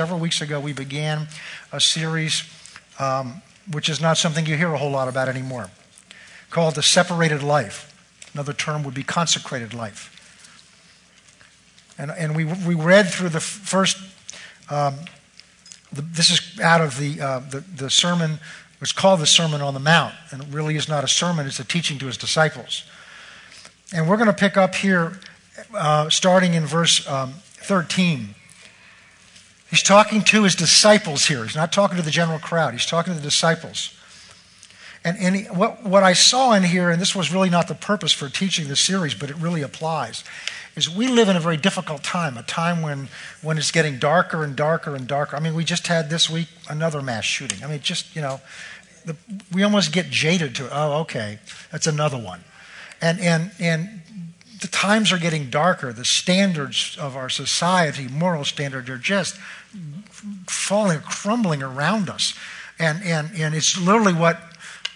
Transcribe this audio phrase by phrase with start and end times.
[0.00, 1.28] several weeks ago, we began
[1.72, 2.44] a series
[2.98, 5.68] um, which is not something you hear a whole lot about anymore,
[6.48, 7.94] called the separated life.
[8.32, 10.08] Another term would be consecrated life.
[11.98, 13.98] And, and we, we read through the first,
[14.70, 14.94] um,
[15.92, 18.38] the, this is out of the, uh, the, the sermon,
[18.80, 20.14] it's called the Sermon on the Mount.
[20.30, 22.84] And it really is not a sermon, it's a teaching to his disciples.
[23.92, 25.20] And we're going to pick up here,
[25.74, 28.36] uh, starting in verse um, 13.
[29.70, 31.44] He's talking to his disciples here.
[31.44, 33.96] He's not talking to the general crowd, he's talking to the disciples.
[35.02, 37.74] And, and he, what, what I saw in here, and this was really not the
[37.74, 40.24] purpose for teaching this series, but it really applies,
[40.76, 43.08] is we live in a very difficult time, a time when,
[43.40, 45.36] when it's getting darker and darker and darker.
[45.36, 47.64] I mean, we just had this week another mass shooting.
[47.64, 48.42] I mean, just, you know,
[49.06, 49.16] the,
[49.52, 51.38] we almost get jaded to, oh, okay,
[51.72, 52.44] that's another one.
[53.00, 54.02] And, and, and
[54.60, 55.92] the times are getting darker.
[55.92, 59.38] The standards of our society, moral standards, are just
[60.48, 62.34] falling, crumbling around us.
[62.78, 64.40] And, and, and it's literally what,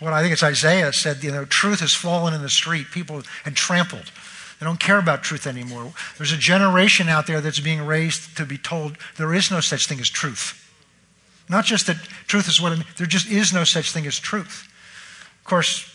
[0.01, 3.23] what I think it's Isaiah said, you know, truth has fallen in the street, people
[3.45, 4.11] and trampled.
[4.61, 5.93] They don't care about truth anymore.
[6.17, 9.87] There's a generation out there that's being raised to be told there is no such
[9.87, 10.61] thing as truth.
[11.49, 14.19] Not just that truth is what it means, there just is no such thing as
[14.19, 14.69] truth.
[15.41, 15.95] Of course,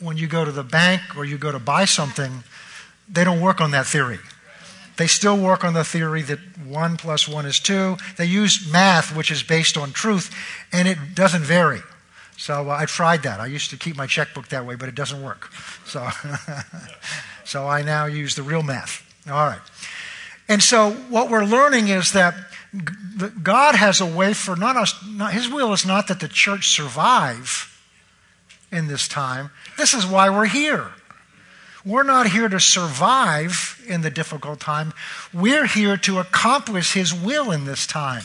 [0.00, 2.44] when you go to the bank or you go to buy something,
[3.08, 4.18] they don't work on that theory.
[4.96, 7.96] They still work on the theory that 1 plus 1 is 2.
[8.16, 10.34] They use math, which is based on truth,
[10.72, 11.80] and it doesn't vary.
[12.36, 13.38] So uh, I tried that.
[13.38, 15.52] I used to keep my checkbook that way, but it doesn't work.
[15.84, 16.08] So,
[17.44, 19.06] so I now use the real math.
[19.26, 19.60] All right.
[20.48, 22.34] And so what we're learning is that
[23.42, 26.70] God has a way for not us, not, His will is not that the church
[26.70, 27.78] survive
[28.72, 29.50] in this time.
[29.76, 30.88] This is why we're here.
[31.84, 34.92] We're not here to survive in the difficult time.
[35.32, 38.24] We're here to accomplish His will in this time.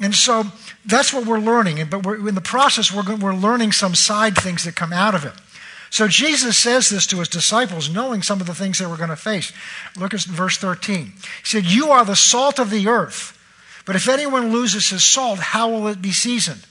[0.00, 0.44] And so
[0.84, 1.86] that's what we're learning.
[1.88, 5.24] But we're, in the process, we're, we're learning some side things that come out of
[5.24, 5.32] it.
[5.90, 9.10] So Jesus says this to his disciples, knowing some of the things they were going
[9.10, 9.52] to face.
[9.94, 11.04] Look at verse 13.
[11.04, 11.12] He
[11.44, 13.38] said, You are the salt of the earth.
[13.84, 16.64] But if anyone loses his salt, how will it be seasoned?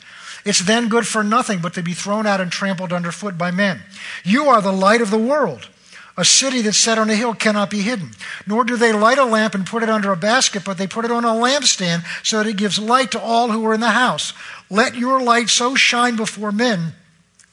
[0.44, 3.82] It's then good for nothing but to be thrown out and trampled underfoot by men.
[4.24, 5.70] You are the light of the world.
[6.18, 8.12] A city that's set on a hill cannot be hidden.
[8.46, 11.06] Nor do they light a lamp and put it under a basket, but they put
[11.06, 13.92] it on a lampstand so that it gives light to all who are in the
[13.92, 14.34] house.
[14.70, 16.94] Let your light so shine before men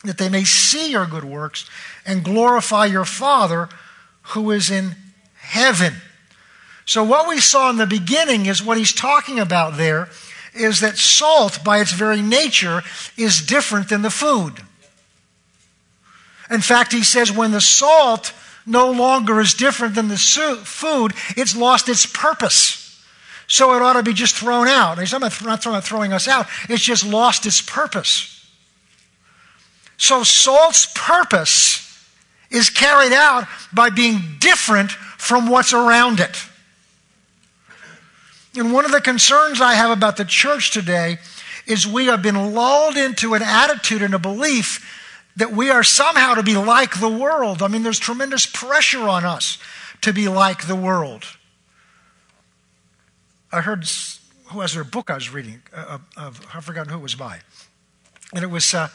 [0.04, 1.68] that they may see your good works
[2.04, 3.68] and glorify your Father
[4.22, 4.94] who is in
[5.36, 5.94] heaven.
[6.84, 10.08] So, what we saw in the beginning is what he's talking about there
[10.54, 12.82] is that salt, by its very nature,
[13.16, 14.54] is different than the food.
[16.50, 18.32] In fact, he says when the salt
[18.68, 22.84] no longer is different than the food, it's lost its purpose.
[23.46, 24.98] So it ought to be just thrown out.
[24.98, 25.32] He's not
[25.84, 28.34] throwing us out, it's just lost its purpose.
[29.96, 31.84] So salt's purpose
[32.50, 36.36] is carried out by being different from what's around it.
[38.56, 41.18] And one of the concerns I have about the church today
[41.66, 44.97] is we have been lulled into an attitude and a belief
[45.38, 47.62] that we are somehow to be like the world.
[47.62, 49.58] I mean, there's tremendous pressure on us
[50.00, 51.24] to be like the world.
[53.52, 53.88] I heard,
[54.46, 55.62] who has a book I was reading?
[55.72, 57.38] Uh, of, I've forgotten who it was by.
[58.34, 58.88] And it was uh,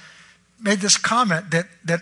[0.60, 2.02] made this comment that, that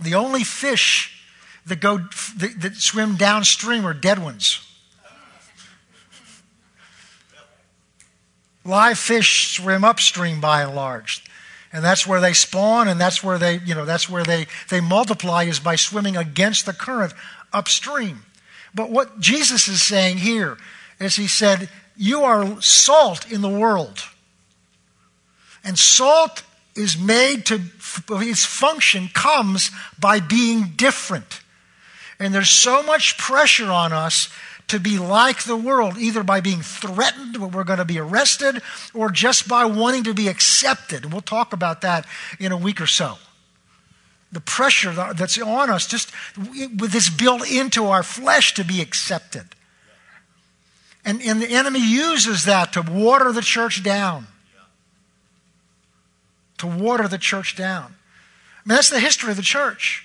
[0.00, 1.24] the only fish
[1.66, 4.60] that, go, that, that swim downstream are dead ones.
[8.64, 11.24] Live fish swim upstream by and large.
[11.76, 14.80] And that's where they spawn and that's where they, you know, that's where they, they
[14.80, 17.12] multiply is by swimming against the current
[17.52, 18.22] upstream.
[18.74, 20.56] But what Jesus is saying here
[20.98, 23.98] is he said, You are salt in the world.
[25.62, 26.44] And salt
[26.74, 27.60] is made to,
[28.08, 29.70] its function comes
[30.00, 31.42] by being different.
[32.18, 34.30] And there's so much pressure on us
[34.68, 38.60] to be like the world, either by being threatened, we're going to be arrested,
[38.92, 41.12] or just by wanting to be accepted.
[41.12, 42.06] We'll talk about that
[42.40, 43.18] in a week or so.
[44.32, 49.46] The pressure that's on us, just with this built into our flesh to be accepted.
[51.04, 54.26] And, and the enemy uses that to water the church down.
[56.58, 57.84] To water the church down.
[57.84, 60.04] I mean, that's the history of the church.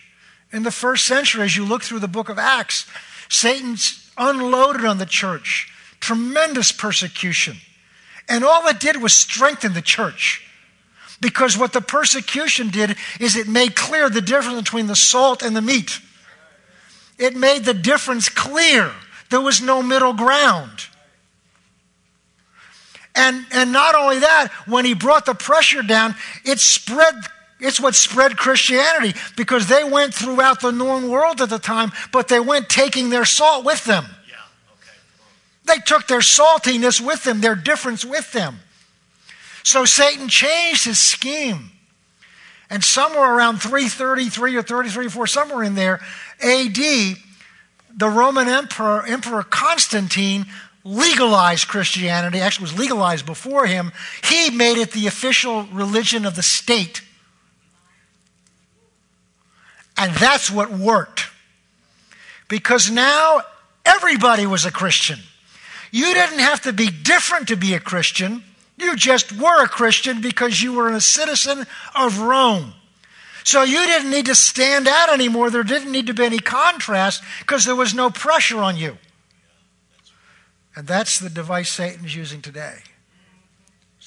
[0.52, 2.86] In the first century, as you look through the book of Acts,
[3.28, 5.70] Satan's unloaded on the church,
[6.00, 7.58] tremendous persecution.
[8.28, 10.48] And all it did was strengthen the church.
[11.20, 15.56] Because what the persecution did is it made clear the difference between the salt and
[15.56, 16.00] the meat.
[17.18, 18.92] It made the difference clear.
[19.30, 20.88] There was no middle ground.
[23.14, 26.16] And, and not only that, when he brought the pressure down,
[26.46, 27.16] it spread
[27.62, 32.28] it's what spread Christianity because they went throughout the known world at the time, but
[32.28, 34.04] they went taking their salt with them.
[34.28, 34.36] Yeah,
[34.74, 35.78] okay.
[35.80, 38.60] They took their saltiness with them, their difference with them.
[39.64, 41.72] So Satan changed his scheme.
[42.72, 46.00] And somewhere around 333 or 33 4, somewhere in there,
[46.42, 50.46] AD, the Roman Emperor, Emperor Constantine,
[50.84, 53.92] legalized Christianity, actually was legalized before him.
[54.24, 57.02] He made it the official religion of the state.
[60.02, 61.28] And that's what worked.
[62.48, 63.42] Because now
[63.86, 65.20] everybody was a Christian.
[65.92, 68.44] You didn't have to be different to be a Christian.
[68.78, 72.74] You just were a Christian because you were a citizen of Rome.
[73.44, 75.52] So you didn't need to stand out anymore.
[75.52, 78.98] There didn't need to be any contrast because there was no pressure on you.
[80.76, 82.80] And that's the device Satan's using today.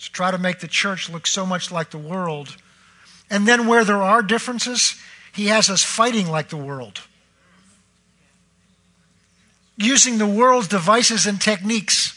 [0.02, 2.56] To try to make the church look so much like the world.
[3.30, 4.96] And then where there are differences,
[5.34, 7.00] he has us fighting like the world.
[9.76, 12.12] Using the world's devices and techniques.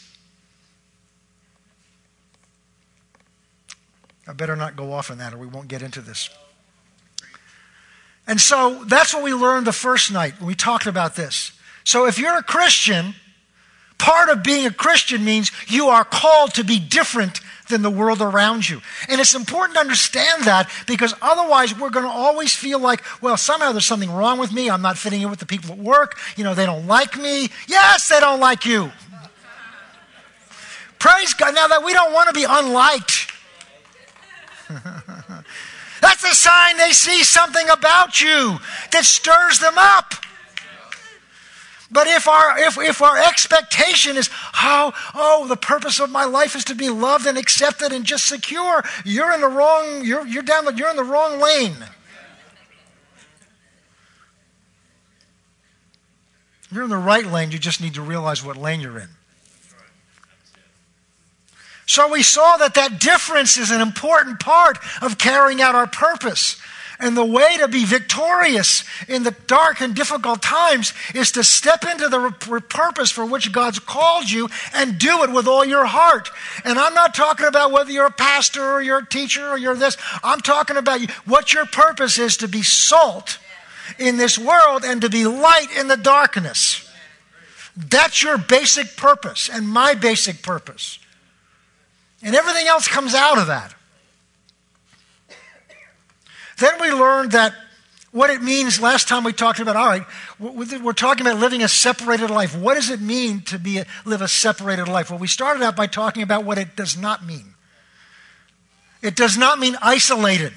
[4.28, 6.30] I better not go off on that or we won't get into this.
[8.26, 11.52] And so that's what we learned the first night when we talked about this.
[11.82, 13.14] So if you're a Christian,
[13.96, 18.20] part of being a Christian means you are called to be different than the world
[18.20, 18.80] around you.
[19.08, 23.36] And it's important to understand that because otherwise we're going to always feel like, well,
[23.36, 24.70] somehow there's something wrong with me.
[24.70, 26.18] I'm not fitting in with the people at work.
[26.36, 27.48] You know, they don't like me.
[27.66, 28.90] Yes, they don't like you.
[30.98, 31.54] Praise God.
[31.54, 33.32] Now that we don't want to be unliked.
[36.00, 38.58] That's a sign they see something about you
[38.92, 40.14] that stirs them up.
[41.90, 46.54] But if our, if, if our expectation is, oh, oh, the purpose of my life
[46.54, 50.42] is to be loved and accepted and just secure, you're in the wrong, you're, you're
[50.42, 51.76] down you're in the wrong lane.
[56.70, 59.08] You're in the right lane, you just need to realize what lane you're in.
[61.86, 66.60] So we saw that that difference is an important part of carrying out our purpose.
[67.00, 71.84] And the way to be victorious in the dark and difficult times is to step
[71.84, 72.30] into the
[72.68, 76.28] purpose for which God's called you and do it with all your heart.
[76.64, 79.76] And I'm not talking about whether you're a pastor or you're a teacher or you're
[79.76, 79.96] this.
[80.24, 83.38] I'm talking about what your purpose is to be salt
[83.98, 86.84] in this world and to be light in the darkness.
[87.76, 90.98] That's your basic purpose and my basic purpose.
[92.24, 93.72] And everything else comes out of that.
[96.58, 97.54] Then we learned that
[98.10, 100.04] what it means last time we talked about, all right,
[100.38, 102.56] we're talking about living a separated life.
[102.56, 105.10] What does it mean to be live a separated life?
[105.10, 107.54] Well, we started out by talking about what it does not mean.
[109.02, 110.54] It does not mean isolated.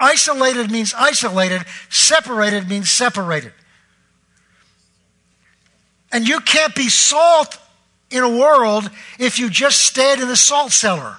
[0.00, 3.52] Isolated means isolated, separated means separated.
[6.10, 7.58] And you can't be salt
[8.10, 11.18] in a world if you just stayed in the salt cellar.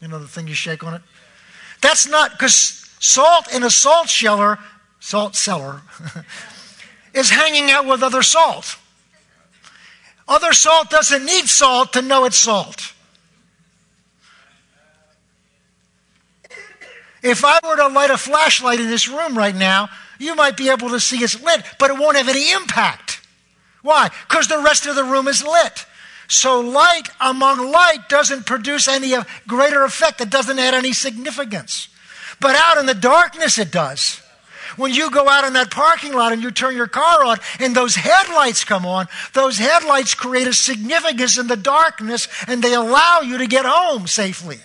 [0.00, 1.02] You know the thing you shake on it?
[1.80, 4.58] That's not because salt in a salt cellar,
[5.00, 5.82] salt cellar,
[7.14, 8.76] is hanging out with other salt.
[10.28, 12.92] Other salt doesn't need salt to know it's salt.
[17.22, 20.70] If I were to light a flashlight in this room right now, you might be
[20.70, 23.20] able to see it's lit, but it won't have any impact.
[23.82, 24.10] Why?
[24.28, 25.86] Because the rest of the room is lit.
[26.30, 30.20] So light among light doesn't produce any uh, greater effect.
[30.20, 31.88] It doesn't add any significance.
[32.38, 34.22] But out in the darkness, it does.
[34.76, 37.74] When you go out in that parking lot and you turn your car on and
[37.74, 43.22] those headlights come on, those headlights create a significance in the darkness and they allow
[43.22, 44.58] you to get home safely.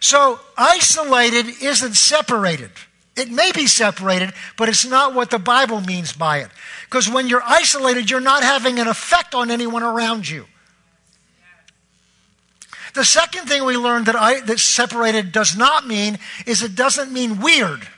[0.00, 2.70] So, isolated isn't separated.
[3.16, 6.50] It may be separated, but it's not what the Bible means by it.
[6.94, 10.46] Because when you're isolated, you're not having an effect on anyone around you.
[12.94, 17.10] The second thing we learned that, I, that separated does not mean is it doesn't
[17.10, 17.88] mean weird.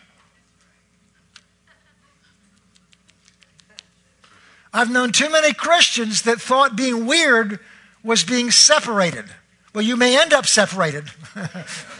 [4.73, 7.61] I've known too many Christians that thought being weird
[8.03, 9.27] was being separated.
[9.75, 11.05] Well, you may end up separated.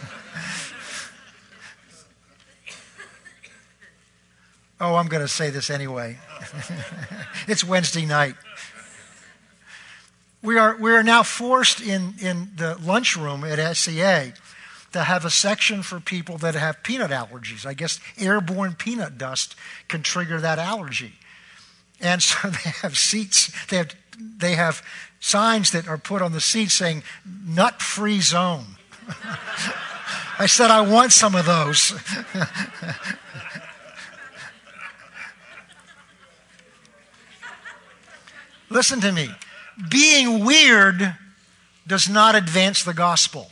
[4.79, 6.17] Oh, I'm going to say this anyway.
[7.47, 8.35] it's Wednesday night.
[10.43, 14.33] We are, we are now forced in, in the lunchroom at SCA
[14.91, 17.65] to have a section for people that have peanut allergies.
[17.65, 19.55] I guess airborne peanut dust
[19.87, 21.13] can trigger that allergy.
[21.99, 24.81] And so they have seats, they have they have
[25.19, 27.03] signs that are put on the seats saying
[27.45, 28.77] nut free zone.
[30.39, 31.93] I said, I want some of those.
[38.69, 39.29] Listen to me.
[39.89, 41.15] Being weird
[41.85, 43.49] does not advance the gospel.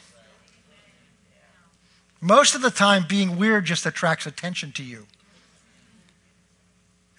[2.19, 5.05] Most of the time, being weird just attracts attention to you.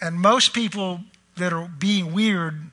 [0.00, 1.00] And most people
[1.36, 2.70] that are being weird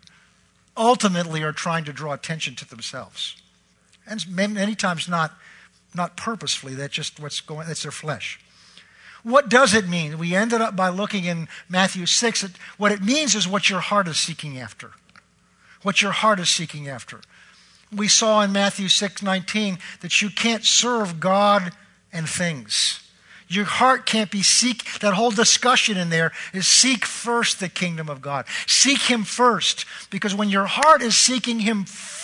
[0.75, 3.35] ultimately are trying to draw attention to themselves.
[4.07, 5.33] And many times not,
[5.95, 8.39] not purposefully, that's just what's going, that's their flesh.
[9.21, 10.17] What does it mean?
[10.17, 13.79] We ended up by looking in Matthew 6 at what it means is what your
[13.79, 14.91] heart is seeking after.
[15.83, 17.19] What your heart is seeking after.
[17.95, 21.71] We saw in Matthew 6 19 that you can't serve God
[22.11, 22.99] and things.
[23.47, 24.99] Your heart can't be seek.
[24.99, 28.45] That whole discussion in there is seek first the kingdom of God.
[28.65, 29.85] Seek Him first.
[30.09, 32.22] Because when your heart is seeking Him first,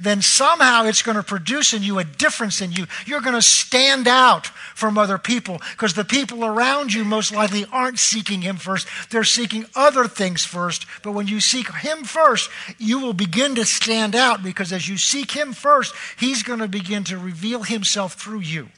[0.00, 2.86] then somehow it's going to produce in you a difference in you.
[3.06, 7.64] You're going to stand out from other people because the people around you most likely
[7.72, 8.86] aren't seeking Him first.
[9.10, 10.86] They're seeking other things first.
[11.02, 14.96] But when you seek Him first, you will begin to stand out because as you
[14.96, 18.68] seek Him first, He's going to begin to reveal Himself through you.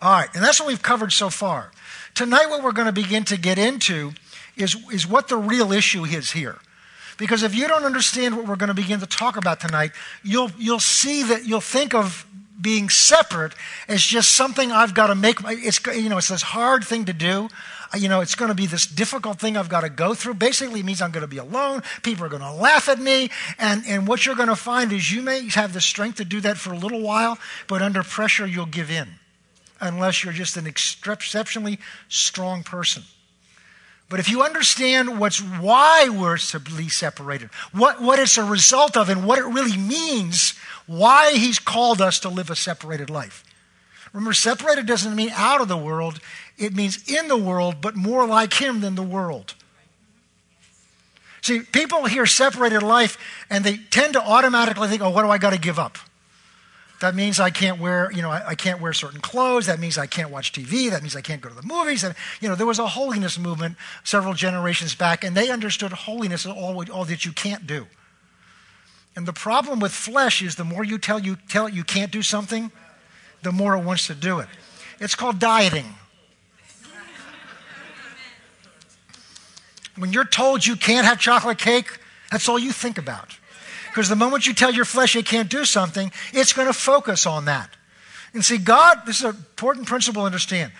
[0.00, 1.72] All right, and that's what we've covered so far.
[2.14, 4.12] Tonight, what we're going to begin to get into
[4.56, 6.58] is, is what the real issue is here.
[7.16, 9.92] Because if you don't understand what we're going to begin to talk about tonight,
[10.22, 12.26] you'll, you'll see that you'll think of
[12.60, 13.52] being separate
[13.88, 15.38] as just something I've got to make.
[15.44, 17.48] It's, you know, it's this hard thing to do.
[17.94, 20.34] Uh, you know, it's going to be this difficult thing I've got to go through.
[20.34, 21.82] Basically, it means I'm going to be alone.
[22.02, 23.30] People are going to laugh at me.
[23.58, 26.40] And, and what you're going to find is you may have the strength to do
[26.40, 29.08] that for a little while, but under pressure, you'll give in
[29.80, 33.02] unless you're just an exceptionally strong person.
[34.08, 36.38] But if you understand what's why we're
[36.76, 40.54] be separated, what, what it's a result of, and what it really means,
[40.86, 43.42] why he's called us to live a separated life.
[44.12, 46.20] Remember, separated doesn't mean out of the world,
[46.56, 49.54] it means in the world, but more like him than the world.
[51.42, 53.18] See, people hear separated life
[53.50, 55.98] and they tend to automatically think, oh, what do I got to give up?
[57.00, 59.66] That means I can't wear, you know, I, I, can't wear certain clothes.
[59.66, 60.88] That means I can't watch TV.
[60.90, 62.02] That means I can't go to the movies.
[62.02, 66.46] And, you know, there was a holiness movement several generations back, and they understood holiness
[66.46, 67.86] as all, all that you can't do.
[69.14, 72.10] And the problem with flesh is the more you tell you tell it you can't
[72.10, 72.70] do something,
[73.42, 74.48] the more it wants to do it.
[74.98, 75.94] It's called dieting.
[79.96, 81.98] When you're told you can't have chocolate cake,
[82.30, 83.38] that's all you think about.
[83.96, 87.24] Because the moment you tell your flesh it can't do something, it's going to focus
[87.24, 87.70] on that.
[88.34, 90.72] And see, God, this is an important principle to understand.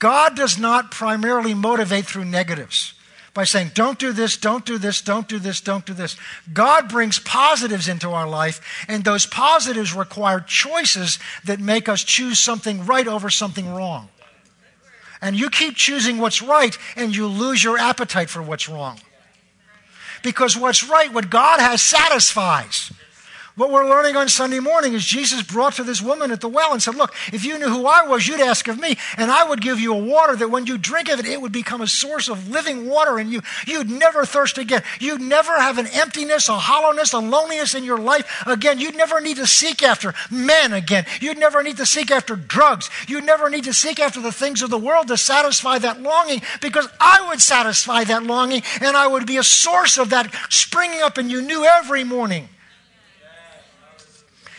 [0.00, 2.94] God does not primarily motivate through negatives
[3.34, 6.16] by saying, don't do this, don't do this, don't do this, don't do this.
[6.52, 12.40] God brings positives into our life, and those positives require choices that make us choose
[12.40, 14.08] something right over something wrong.
[15.22, 18.98] And you keep choosing what's right, and you lose your appetite for what's wrong
[20.26, 22.90] because what's right, what God has, satisfies.
[23.56, 26.74] What we're learning on Sunday morning is Jesus brought to this woman at the well
[26.74, 29.48] and said, Look, if you knew who I was, you'd ask of me, and I
[29.48, 31.86] would give you a water that when you drink of it, it would become a
[31.86, 33.40] source of living water in you.
[33.66, 34.82] You'd never thirst again.
[35.00, 38.78] You'd never have an emptiness, a hollowness, a loneliness in your life again.
[38.78, 41.06] You'd never need to seek after men again.
[41.22, 42.90] You'd never need to seek after drugs.
[43.08, 46.42] You'd never need to seek after the things of the world to satisfy that longing
[46.60, 51.00] because I would satisfy that longing and I would be a source of that springing
[51.00, 52.50] up in you new every morning.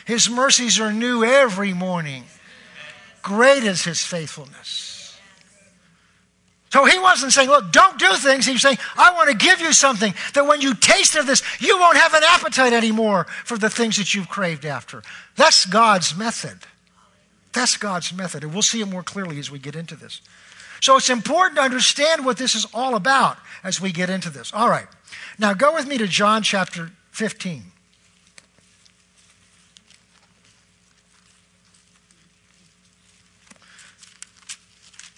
[0.08, 2.24] His mercies are new every morning.
[3.22, 5.20] Great is his faithfulness.
[6.70, 8.46] So he wasn't saying, look, don't do things.
[8.46, 11.44] He was saying, I want to give you something that when you taste of this,
[11.60, 15.04] you won't have an appetite anymore for the things that you've craved after.
[15.36, 16.60] That's God's method.
[17.52, 18.46] That's God's method.
[18.46, 20.22] And we'll see it more clearly as we get into this.
[20.80, 24.54] So it's important to understand what this is all about as we get into this.
[24.54, 24.88] All right.
[25.38, 27.74] Now go with me to John chapter 15.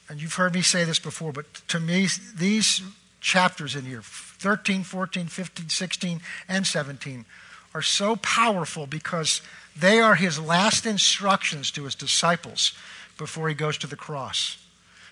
[0.10, 2.82] And you've heard me say this before, but to me, these
[3.22, 7.26] chapters in here 13, 14, 15, 16, and 17
[7.74, 9.42] are so powerful because
[9.78, 12.74] they are his last instructions to his disciples
[13.18, 14.58] before he goes to the cross.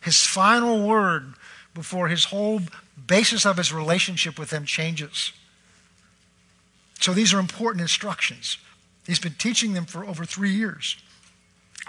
[0.01, 1.33] His final word
[1.73, 2.61] before his whole
[3.05, 5.31] basis of his relationship with them changes.
[6.99, 8.57] So these are important instructions.
[9.05, 10.97] He's been teaching them for over three years.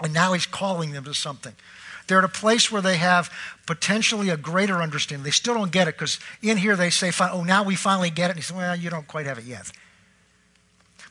[0.03, 1.53] And now he's calling them to something.
[2.09, 3.31] They're at a place where they have
[3.67, 5.23] potentially a greater understanding.
[5.23, 8.25] They still don't get it because in here they say, oh, now we finally get
[8.25, 8.31] it.
[8.31, 9.71] And he says, well, you don't quite have it yet.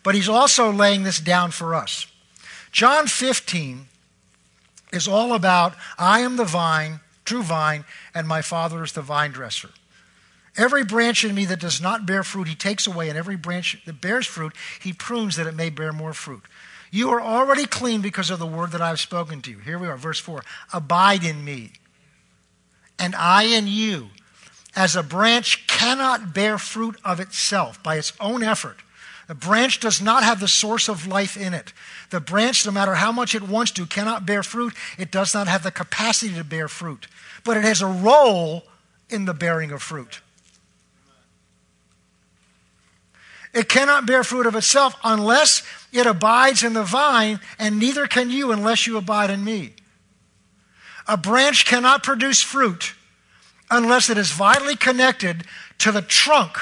[0.02, 2.08] But he's also laying this down for us.
[2.72, 3.86] John 15
[4.92, 9.30] is all about I am the vine, true vine, and my Father is the vine
[9.30, 9.70] dresser.
[10.56, 13.80] Every branch in me that does not bear fruit, he takes away, and every branch
[13.86, 16.42] that bears fruit, he prunes that it may bear more fruit.
[16.90, 19.58] You are already clean because of the word that I have spoken to you.
[19.58, 20.42] Here we are, verse 4.
[20.72, 21.72] Abide in me,
[22.98, 24.08] and I in you.
[24.76, 28.76] As a branch cannot bear fruit of itself by its own effort,
[29.26, 31.74] the branch does not have the source of life in it.
[32.10, 34.72] The branch, no matter how much it wants to, cannot bear fruit.
[34.96, 37.08] It does not have the capacity to bear fruit.
[37.44, 38.64] But it has a role
[39.10, 40.22] in the bearing of fruit.
[43.58, 48.30] It cannot bear fruit of itself unless it abides in the vine, and neither can
[48.30, 49.72] you unless you abide in me.
[51.08, 52.94] A branch cannot produce fruit
[53.68, 55.42] unless it is vitally connected
[55.78, 56.56] to the trunk,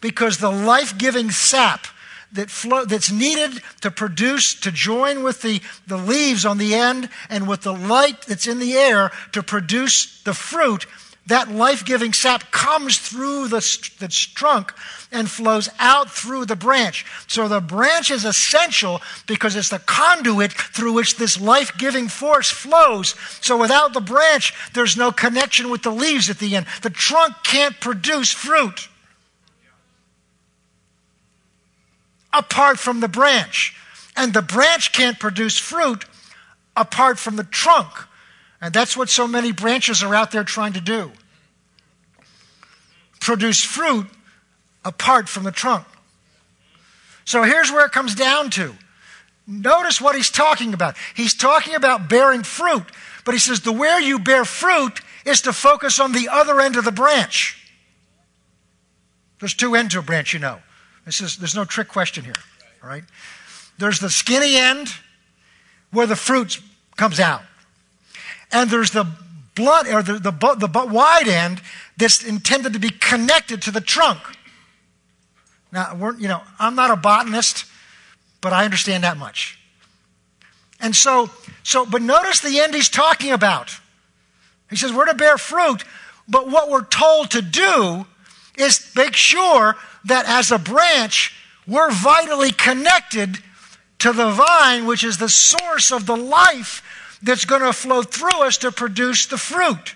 [0.00, 1.88] because the life giving sap
[2.30, 7.08] that flow, that's needed to produce, to join with the, the leaves on the end
[7.28, 10.86] and with the light that's in the air to produce the fruit
[11.30, 13.60] that life giving sap comes through the,
[13.98, 14.72] the trunk
[15.12, 17.04] and flows out through the branch.
[17.26, 22.50] So the branch is essential because it's the conduit through which this life giving force
[22.50, 23.14] flows.
[23.40, 26.66] So without the branch, there's no connection with the leaves at the end.
[26.82, 28.88] The trunk can't produce fruit
[32.32, 33.76] apart from the branch.
[34.16, 36.04] And the branch can't produce fruit
[36.76, 37.88] apart from the trunk.
[38.60, 41.12] And that's what so many branches are out there trying to do
[43.20, 44.06] produce fruit
[44.84, 45.86] apart from the trunk.
[47.24, 48.74] So here's where it comes down to.
[49.46, 50.96] Notice what he's talking about.
[51.14, 52.84] He's talking about bearing fruit,
[53.24, 56.76] but he says the where you bear fruit is to focus on the other end
[56.76, 57.56] of the branch.
[59.38, 60.58] There's two ends to a branch, you know.
[61.06, 62.34] This is, there's no trick question here.
[62.82, 63.04] All right?
[63.78, 64.88] There's the skinny end
[65.90, 66.60] where the fruit
[66.96, 67.42] comes out.
[68.52, 69.06] And there's the
[69.60, 71.60] blunt or the, the, the, the wide end
[71.96, 74.20] that's intended to be connected to the trunk.
[75.72, 77.66] Now, we're, you know, I'm not a botanist,
[78.40, 79.58] but I understand that much.
[80.80, 81.30] And so,
[81.62, 83.78] so, but notice the end he's talking about.
[84.70, 85.84] He says we're to bear fruit,
[86.28, 88.06] but what we're told to do
[88.56, 93.38] is make sure that as a branch, we're vitally connected
[93.98, 96.82] to the vine, which is the source of the life
[97.22, 99.94] that's going to flow through us to produce the fruit.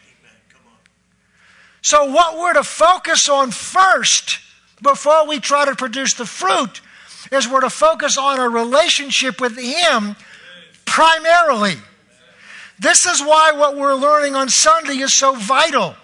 [1.82, 4.38] So, what we're to focus on first
[4.82, 6.80] before we try to produce the fruit
[7.30, 10.16] is we're to focus on a relationship with Him
[10.84, 11.74] primarily.
[12.78, 15.94] This is why what we're learning on Sunday is so vital.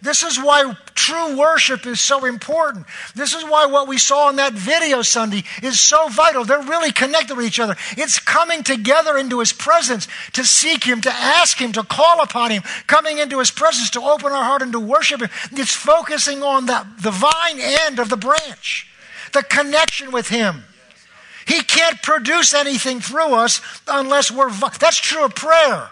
[0.00, 2.86] This is why true worship is so important.
[3.14, 6.44] This is why what we saw in that video Sunday is so vital.
[6.44, 7.76] They're really connected with each other.
[7.96, 12.50] It's coming together into His presence to seek Him, to ask Him, to call upon
[12.50, 15.30] Him, coming into His presence to open our heart and to worship Him.
[15.52, 18.86] It's focusing on the, the vine end of the branch,
[19.32, 20.64] the connection with Him.
[21.46, 24.50] He can't produce anything through us unless we're.
[24.50, 25.90] That's true of prayer.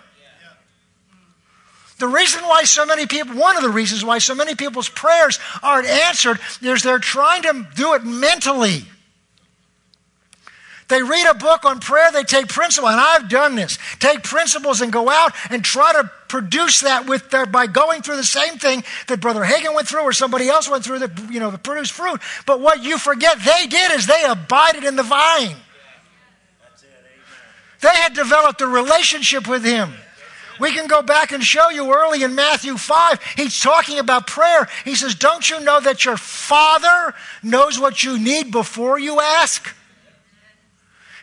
[1.99, 5.39] The reason why so many people, one of the reasons why so many people's prayers
[5.63, 8.85] aren't answered is they're trying to do it mentally.
[10.89, 13.79] They read a book on prayer, they take principles, and I've done this.
[13.99, 18.17] Take principles and go out and try to produce that with their, by going through
[18.17, 21.41] the same thing that Brother Hagin went through or somebody else went through that, you
[21.41, 22.21] know, that produced fruit.
[22.47, 25.57] But what you forget they did is they abided in the vine.
[27.81, 29.93] They had developed a relationship with Him.
[30.59, 34.69] We can go back and show you early in Matthew 5, he's talking about prayer.
[34.85, 39.75] He says, Don't you know that your Father knows what you need before you ask?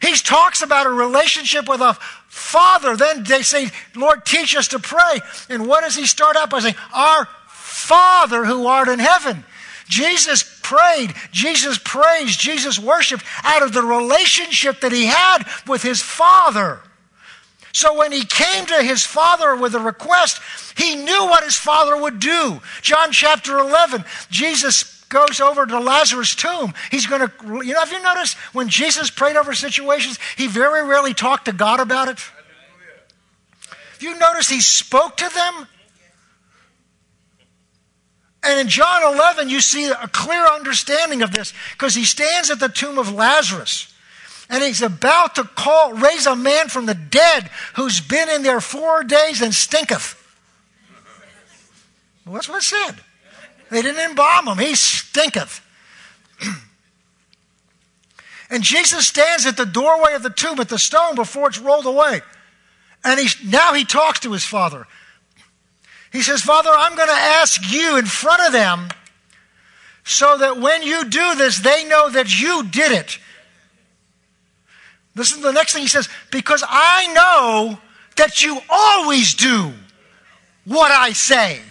[0.02, 1.94] He talks about a relationship with a
[2.28, 2.98] father.
[2.98, 5.22] Then they say, Lord, teach us to pray.
[5.50, 6.76] And what does he start out by saying?
[6.94, 9.46] Our Father who art in heaven.
[9.88, 16.02] Jesus prayed, Jesus praised, Jesus worshiped out of the relationship that he had with his
[16.02, 16.82] Father.
[17.74, 20.40] So when he came to his father with a request,
[20.78, 22.62] he knew what his father would do.
[22.82, 26.74] John chapter 11, Jesus goes over to Lazarus' tomb.
[26.92, 30.88] He's going to, you know, have you noticed when Jesus prayed over situations, he very
[30.88, 32.20] rarely talked to God about it?
[34.00, 35.68] You noticed he spoke to them?
[38.44, 42.60] And in John 11, you see a clear understanding of this because he stands at
[42.60, 43.93] the tomb of Lazarus.
[44.54, 48.62] And he's about to call, raise a man from the dead who's been in there
[48.62, 50.16] four days and stinketh.
[52.24, 52.98] Well, that's what it said.
[53.72, 55.60] They didn't embalm him, he stinketh.
[58.52, 61.88] and Jesus stands at the doorway of the tomb at the stone before it's rolled
[61.88, 62.22] away.
[63.04, 64.86] And he, now he talks to his father.
[66.12, 68.90] He says, Father, I'm going to ask you in front of them
[70.04, 73.18] so that when you do this, they know that you did it.
[75.16, 77.78] Listen to the next thing he says, because I know
[78.16, 79.74] that you always do
[80.66, 81.62] what I say.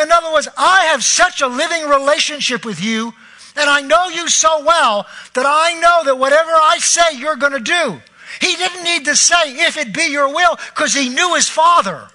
[0.00, 3.12] In other words, I have such a living relationship with you,
[3.56, 7.52] and I know you so well that I know that whatever I say, you're going
[7.52, 8.00] to do.
[8.40, 12.08] He didn't need to say, if it be your will, because he knew his father.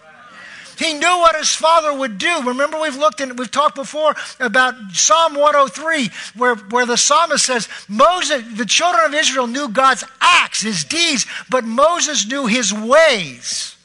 [0.77, 2.43] He knew what his father would do.
[2.43, 7.67] Remember, we've looked and we've talked before about Psalm 103, where, where the psalmist says,
[7.87, 13.75] Moses, the children of Israel knew God's acts, his deeds, but Moses knew his ways.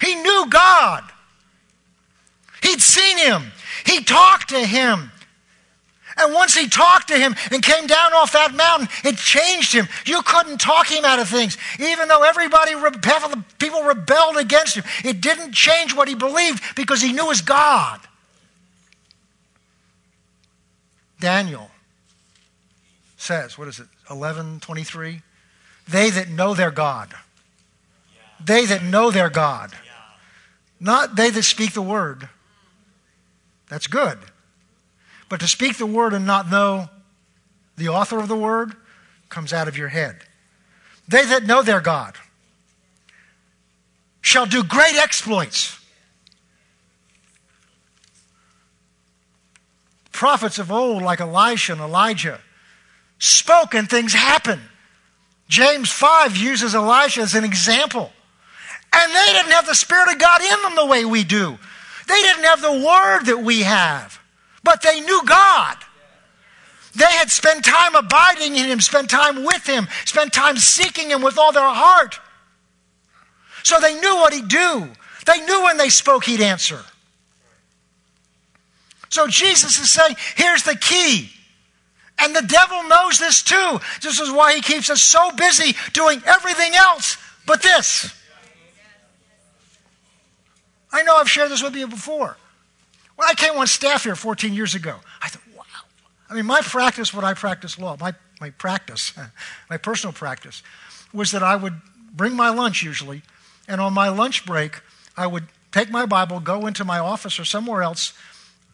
[0.00, 1.04] He knew God.
[2.62, 3.52] He'd seen him.
[3.84, 5.12] He talked to him.
[6.18, 9.88] And once he talked to him and came down off that mountain, it changed him.
[10.04, 11.56] You couldn't talk him out of things.
[11.78, 12.72] Even though everybody,
[13.58, 18.00] people rebelled against him, it didn't change what he believed because he knew his God.
[21.20, 21.70] Daniel
[23.16, 25.22] says, what is it, 1123?
[25.88, 27.14] They that know their God.
[28.44, 29.72] They that know their God.
[30.80, 32.28] Not they that speak the word.
[33.68, 34.18] That's good.
[35.28, 36.88] But to speak the word and not know
[37.76, 38.74] the author of the word
[39.28, 40.16] comes out of your head.
[41.06, 42.16] They that know their God
[44.20, 45.78] shall do great exploits.
[50.12, 52.40] Prophets of old, like Elisha and Elijah,
[53.18, 54.62] spoke and things happened.
[55.48, 58.10] James 5 uses Elisha as an example.
[58.92, 61.58] And they didn't have the Spirit of God in them the way we do.
[62.06, 64.17] They didn't have the Word that we have
[64.68, 65.78] but they knew God.
[66.94, 71.22] They had spent time abiding in Him, spent time with Him, spent time seeking Him
[71.22, 72.20] with all their heart.
[73.62, 74.90] So they knew what He'd do.
[75.24, 76.80] They knew when they spoke, He'd answer.
[79.08, 81.30] So Jesus is saying, here's the key.
[82.18, 83.80] And the devil knows this too.
[84.02, 88.14] This is why he keeps us so busy doing everything else but this.
[90.92, 92.36] I know I've shared this with you before.
[93.28, 95.64] I came on staff here 14 years ago, I thought, wow.
[96.30, 99.12] I mean, my practice, when I practiced law, my, my practice,
[99.70, 100.62] my personal practice,
[101.12, 101.74] was that I would
[102.10, 103.22] bring my lunch usually,
[103.68, 104.80] and on my lunch break,
[105.14, 108.14] I would take my Bible, go into my office or somewhere else,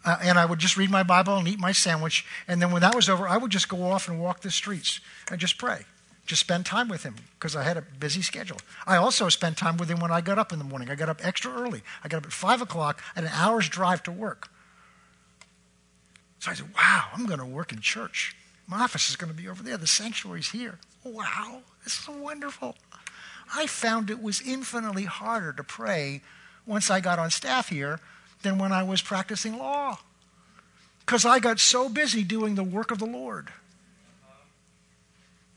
[0.05, 2.25] uh, and I would just read my Bible and eat my sandwich.
[2.47, 5.01] And then when that was over, I would just go off and walk the streets
[5.31, 5.85] and just pray
[6.27, 8.59] just spend time with him because I had a busy schedule.
[8.87, 10.91] I also spent time with him when I got up in the morning.
[10.91, 11.83] I got up extra early.
[12.03, 14.49] I got up at 5 o'clock, at an hour's drive to work.
[16.39, 18.35] So I said, wow, I'm going to work in church.
[18.67, 19.77] My office is going to be over there.
[19.77, 20.79] The sanctuary's here.
[21.03, 22.77] Wow, this is wonderful.
[23.55, 26.23] I found it was infinitely harder to pray
[26.67, 28.01] once I got on staff here
[28.43, 29.99] than when I was practicing law
[31.01, 33.51] because I got so busy doing the work of the Lord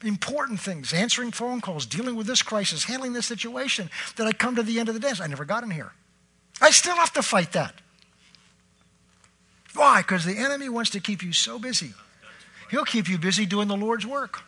[0.03, 4.55] important things, answering phone calls, dealing with this crisis, handling this situation, that I come
[4.55, 5.11] to the end of the day.
[5.19, 5.93] I never got in here.
[6.61, 7.73] I still have to fight that.
[9.75, 10.01] Why?
[10.01, 11.93] Because the enemy wants to keep you so busy.
[12.71, 14.41] He'll keep you busy doing the Lord's work.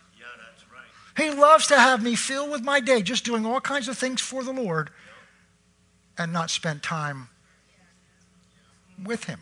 [1.15, 4.21] He loves to have me fill with my day just doing all kinds of things
[4.21, 4.89] for the Lord
[6.17, 7.27] and not spend time
[9.03, 9.41] with Him.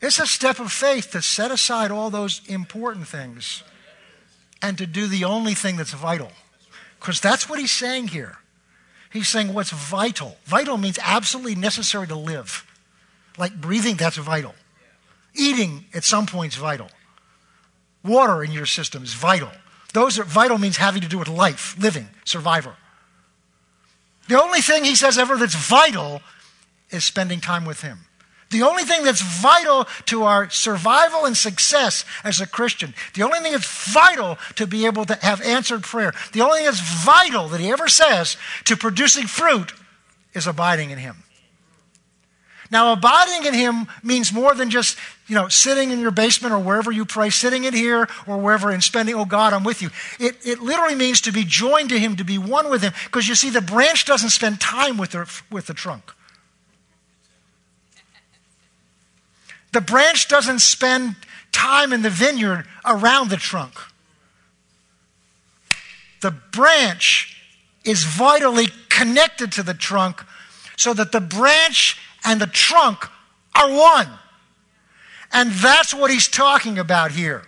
[0.00, 3.62] It's a step of faith to set aside all those important things
[4.62, 6.30] and to do the only thing that's vital.
[6.98, 8.38] Because that's what he's saying here.
[9.10, 10.36] He's saying what's vital.
[10.44, 12.64] Vital means absolutely necessary to live.
[13.38, 14.54] Like breathing, that's vital.
[15.34, 16.90] Eating at some point is vital.
[18.04, 19.50] Water in your system is vital.
[19.92, 22.76] Those are vital means having to do with life, living, survivor.
[24.28, 26.22] The only thing he says ever that's vital
[26.90, 28.00] is spending time with him.
[28.50, 33.38] The only thing that's vital to our survival and success as a Christian, the only
[33.38, 37.48] thing that's vital to be able to have answered prayer, the only thing that's vital
[37.48, 39.72] that he ever says to producing fruit
[40.34, 41.22] is abiding in him.
[42.72, 46.58] Now, abiding in him means more than just, you know, sitting in your basement or
[46.58, 49.90] wherever you pray, sitting in here or wherever and spending, oh God, I'm with you.
[50.20, 52.92] It, it literally means to be joined to him, to be one with him.
[53.06, 56.12] Because you see, the branch doesn't spend time with the, with the trunk.
[59.72, 61.16] The branch doesn't spend
[61.52, 63.74] time in the vineyard around the trunk.
[66.20, 67.36] the branch
[67.84, 70.24] is vitally connected to the trunk
[70.76, 73.08] so that the branch and the trunk
[73.54, 74.08] are one.
[75.32, 77.44] And that's what he's talking about here.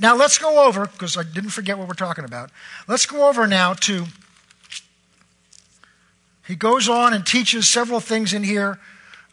[0.00, 2.50] Now let's go over, because I didn't forget what we're talking about.
[2.88, 4.06] Let's go over now to,
[6.46, 8.80] he goes on and teaches several things in here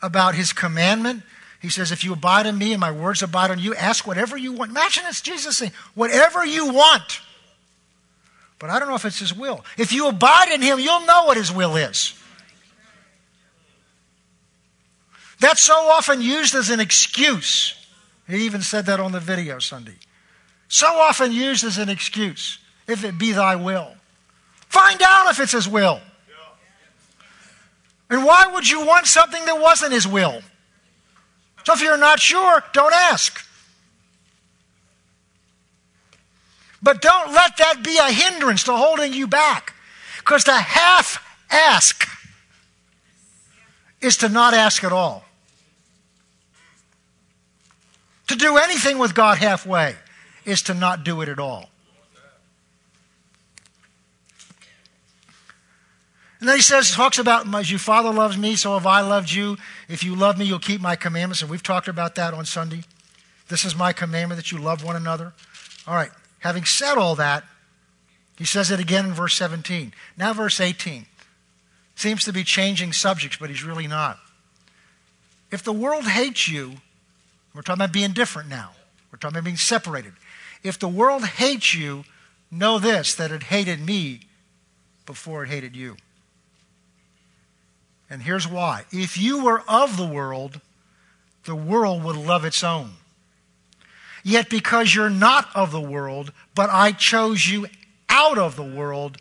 [0.01, 1.23] about his commandment.
[1.61, 4.35] He says, If you abide in me and my words abide in you, ask whatever
[4.35, 4.71] you want.
[4.71, 7.21] Imagine it's Jesus saying, Whatever you want.
[8.59, 9.63] But I don't know if it's his will.
[9.77, 12.13] If you abide in him, you'll know what his will is.
[15.39, 17.73] That's so often used as an excuse.
[18.27, 19.95] He even said that on the video Sunday.
[20.67, 22.59] So often used as an excuse.
[22.87, 23.95] If it be thy will.
[24.69, 25.99] Find out if it's his will.
[28.09, 30.41] And why would you want something that wasn't his will?
[31.63, 33.45] So if you're not sure, don't ask.
[36.83, 39.73] But don't let that be a hindrance to holding you back.
[40.19, 42.07] Because to half ask
[44.01, 45.25] is to not ask at all.
[48.27, 49.95] To do anything with God halfway
[50.45, 51.70] is to not do it at all.
[56.41, 59.31] And then he says, talks about, as your Father loves me, so have I loved
[59.31, 59.57] you.
[59.87, 61.43] If you love me, you'll keep my commandments.
[61.43, 62.81] And we've talked about that on Sunday.
[63.47, 65.33] This is my commandment that you love one another.
[65.85, 66.09] All right.
[66.39, 67.43] Having said all that,
[68.39, 69.93] he says it again in verse 17.
[70.17, 71.05] Now, verse 18.
[71.95, 74.17] Seems to be changing subjects, but he's really not.
[75.51, 76.77] If the world hates you,
[77.53, 78.71] we're talking about being different now.
[79.11, 80.13] We're talking about being separated.
[80.63, 82.03] If the world hates you,
[82.49, 84.21] know this that it hated me
[85.05, 85.97] before it hated you.
[88.11, 88.83] And here's why.
[88.91, 90.59] If you were of the world,
[91.45, 92.91] the world would love its own.
[94.21, 97.67] Yet because you're not of the world, but I chose you
[98.09, 99.17] out of the world,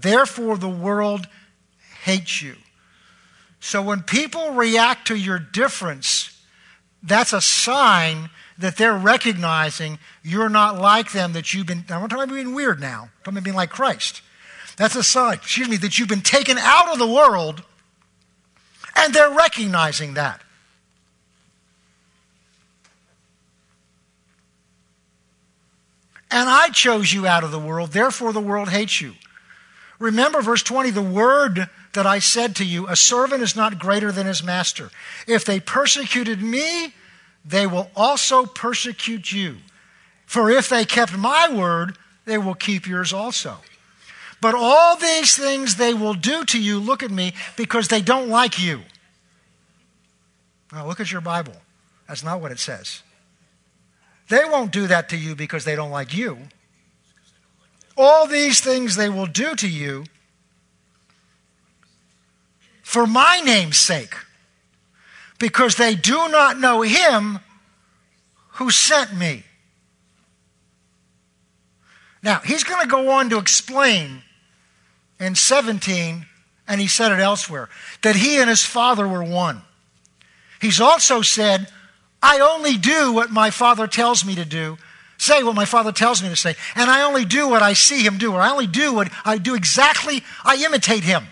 [0.00, 1.28] therefore the world
[2.04, 2.56] hates you.
[3.60, 6.42] So when people react to your difference,
[7.02, 12.10] that's a sign that they're recognizing you're not like them, that you've been, I'm not
[12.10, 14.22] talking about being weird now, I'm talking about being like Christ.
[14.78, 17.62] That's a sign, excuse me, that you've been taken out of the world
[18.96, 20.40] and they're recognizing that.
[26.30, 29.14] And I chose you out of the world, therefore the world hates you.
[29.98, 34.10] Remember verse 20, the word that I said to you, a servant is not greater
[34.10, 34.90] than his master.
[35.26, 36.94] If they persecuted me,
[37.44, 39.58] they will also persecute you.
[40.24, 43.58] For if they kept my word, they will keep yours also.
[44.42, 48.28] But all these things they will do to you, look at me, because they don't
[48.28, 48.80] like you.
[50.72, 51.54] Now look at your Bible.
[52.08, 53.04] That's not what it says.
[54.28, 56.38] They won't do that to you because they don't like you.
[57.96, 60.06] All these things they will do to you
[62.82, 64.14] for my name's sake,
[65.38, 67.38] because they do not know him
[68.54, 69.44] who sent me.
[72.24, 74.24] Now, he's going to go on to explain
[75.22, 76.26] in 17,
[76.68, 77.68] and he said it elsewhere,
[78.02, 79.62] that he and his father were one.
[80.60, 81.68] He's also said,
[82.22, 84.78] I only do what my father tells me to do,
[85.18, 88.02] say what my father tells me to say, and I only do what I see
[88.02, 91.26] him do, or I only do what I do exactly, I imitate him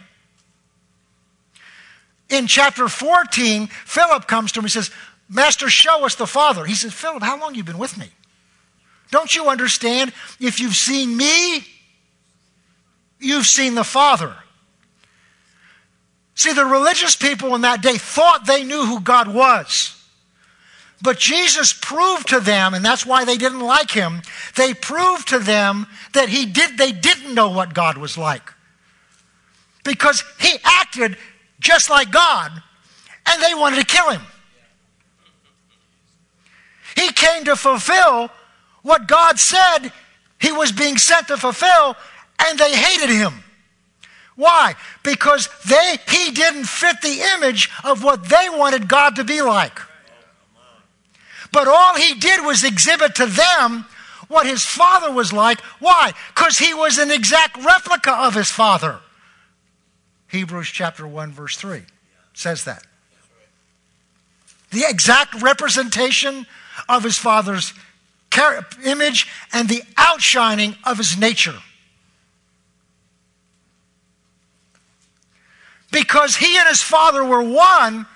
[2.31, 4.91] in chapter 14, Philip comes to him and says,
[5.29, 6.65] Master, show us the Father.
[6.65, 8.07] He says, Philip, how long have you been with me?
[9.11, 10.13] Don't you understand?
[10.39, 11.65] If you've seen me,
[13.21, 14.35] you've seen the Father.
[16.35, 19.97] See, the religious people in that day thought they knew who God was.
[21.03, 24.23] But Jesus proved to them, and that's why they didn't like him,
[24.57, 28.53] they proved to them that he did, they didn't know what God was like.
[29.83, 31.17] Because he acted
[31.59, 32.53] just like God,
[33.27, 34.23] and they wanted to kill him.
[36.97, 38.31] He came to fulfill
[38.83, 39.91] what God said
[40.39, 41.97] he was being sent to fulfill,
[42.47, 43.43] and they hated him.
[44.37, 44.75] Why?
[45.03, 49.79] Because they he didn't fit the image of what they wanted God to be like.
[51.53, 53.85] But all he did was exhibit to them
[54.29, 55.61] what his father was like.
[55.81, 56.13] Why?
[56.35, 59.01] Because he was an exact replica of his father.
[60.29, 61.83] Hebrews chapter 1, verse 3
[62.33, 62.85] says that.
[64.71, 66.47] The exact representation
[66.89, 67.75] of his father's
[68.85, 71.59] image and the outshining of his nature.
[75.91, 78.07] Because he and his father were one,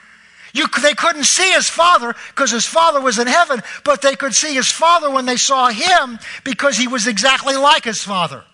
[0.53, 4.35] you, they couldn't see his father because his father was in heaven, but they could
[4.35, 8.45] see his father when they saw him because he was exactly like his father.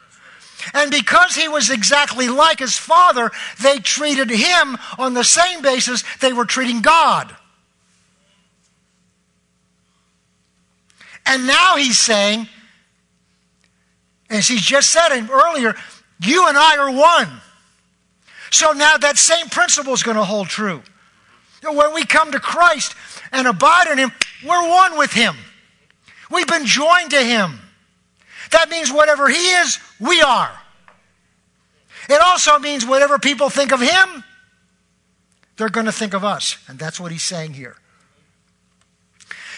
[0.72, 3.30] And because he was exactly like his father,
[3.62, 7.34] they treated him on the same basis they were treating God.
[11.26, 12.48] And now he's saying,
[14.30, 15.74] as he just said earlier,
[16.20, 17.40] you and I are one.
[18.50, 20.82] So now that same principle is going to hold true.
[21.62, 22.94] When we come to Christ
[23.32, 24.12] and abide in Him,
[24.44, 25.36] we're one with Him.
[26.30, 27.60] We've been joined to Him.
[28.52, 30.50] That means whatever He is, we are.
[32.08, 34.24] It also means whatever people think of Him,
[35.56, 36.56] they're going to think of us.
[36.66, 37.76] And that's what He's saying here.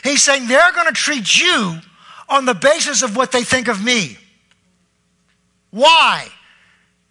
[0.03, 1.79] He's saying they're going to treat you
[2.29, 4.19] on the basis of what they think of me.
[5.71, 6.29] Why?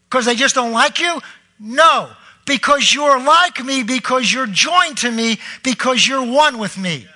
[0.10, 1.22] Because they just don't like you?
[1.62, 2.10] No.
[2.45, 7.08] Because you're like me, because you're joined to me, because you're one with me.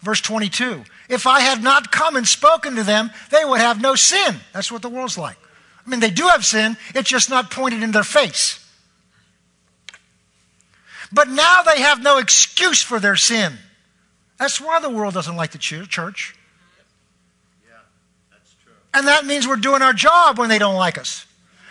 [0.00, 3.94] Verse 22 If I had not come and spoken to them, they would have no
[3.94, 4.34] sin.
[4.52, 5.38] That's what the world's like.
[5.86, 8.60] I mean, they do have sin, it's just not pointed in their face.
[11.12, 13.52] But now they have no excuse for their sin.
[14.38, 16.34] That's why the world doesn't like the church.
[18.94, 21.26] And that means we're doing our job when they don't like us.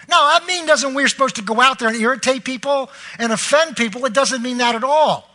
[0.10, 3.78] Now, that mean doesn't we're supposed to go out there and irritate people and offend
[3.78, 4.06] people.
[4.06, 5.30] It doesn't mean that at all.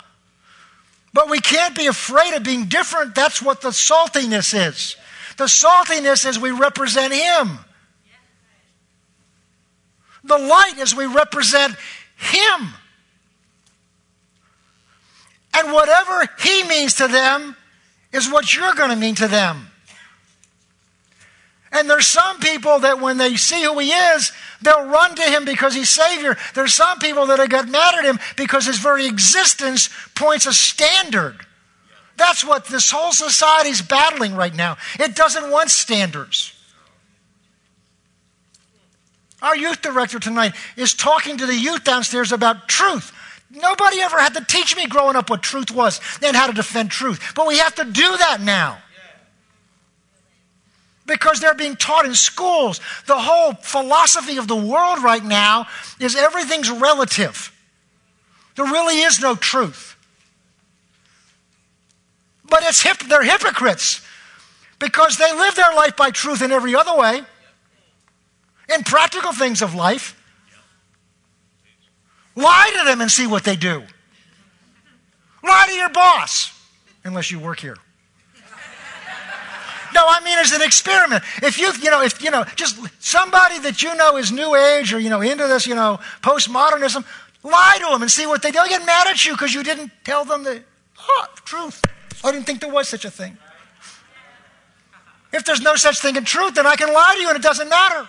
[1.15, 3.15] But we can't be afraid of being different.
[3.15, 4.97] That's what the saltiness is.
[5.39, 7.59] The saltiness is we represent Him.
[10.25, 11.75] The light is we represent
[12.17, 12.75] Him.
[15.57, 17.57] And whatever He means to them
[18.13, 19.69] is what you're going to mean to them.
[21.71, 25.45] And there's some people that when they see who he is, they'll run to him
[25.45, 26.37] because he's Savior.
[26.55, 30.53] There's some people that have got mad at him because his very existence points a
[30.53, 31.37] standard.
[32.17, 34.79] That's what this whole society is battling right now.
[34.99, 36.55] It doesn't want standards.
[39.41, 43.13] Our youth director tonight is talking to the youth downstairs about truth.
[43.51, 46.91] Nobody ever had to teach me growing up what truth was and how to defend
[46.91, 47.33] truth.
[47.37, 48.79] But we have to do that now
[51.09, 52.81] because they're being taught in schools.
[53.07, 55.67] The whole philosophy of the world right now
[55.99, 57.53] is everything's relative.
[58.55, 59.97] There really is no truth.
[62.49, 64.01] But it's hip, they're hypocrites
[64.79, 67.23] because they live their life by truth in every other way,
[68.73, 70.15] in practical things of life.
[72.37, 73.83] Lie to them and see what they do.
[75.43, 76.53] Lie to your boss,
[77.05, 77.77] unless you work here.
[79.99, 81.25] No, I mean as an experiment.
[81.43, 84.95] If you, you know, if, you know, just somebody that you know is new age
[84.95, 87.05] or, you know, into this, you know, postmodernism,
[87.43, 88.59] lie to them and see what they do.
[88.59, 90.63] They'll get mad at you because you didn't tell them the
[91.01, 91.83] oh, truth.
[92.23, 93.37] I didn't think there was such a thing.
[95.33, 97.43] If there's no such thing in truth, then I can lie to you and it
[97.43, 98.09] doesn't matter.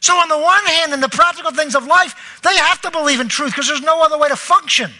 [0.00, 3.20] So, on the one hand, in the practical things of life, they have to believe
[3.20, 4.90] in truth because there's no other way to function.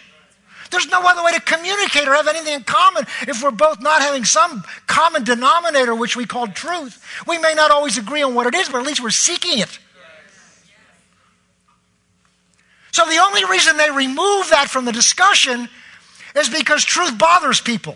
[0.71, 4.01] There's no other way to communicate or have anything in common if we're both not
[4.01, 7.03] having some common denominator, which we call truth.
[7.27, 9.79] We may not always agree on what it is, but at least we're seeking it.
[12.91, 15.69] So the only reason they remove that from the discussion
[16.35, 17.95] is because truth bothers people.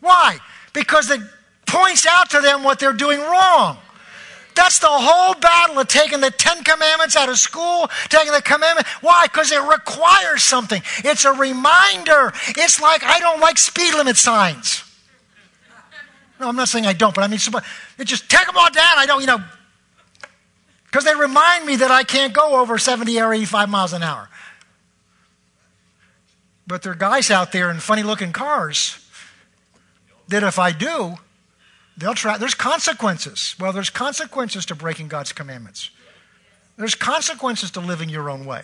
[0.00, 0.38] Why?
[0.72, 1.20] Because it
[1.66, 3.78] points out to them what they're doing wrong.
[4.54, 8.86] That's the whole battle of taking the Ten Commandments out of school, taking the commandment.
[9.00, 9.26] Why?
[9.26, 10.80] Because it requires something.
[10.98, 12.32] It's a reminder.
[12.48, 14.84] It's like I don't like speed limit signs.
[16.40, 17.38] No, I'm not saying I don't, but I mean,
[17.98, 18.98] it just take them all down.
[18.98, 19.42] I don't, you know,
[20.84, 24.28] because they remind me that I can't go over 70 or 85 miles an hour.
[26.66, 29.04] But there are guys out there in funny looking cars
[30.28, 31.16] that if I do,
[31.96, 32.38] They'll try.
[32.38, 33.54] There's consequences.
[33.58, 35.90] Well, there's consequences to breaking God's commandments.
[36.76, 38.62] There's consequences to living your own way.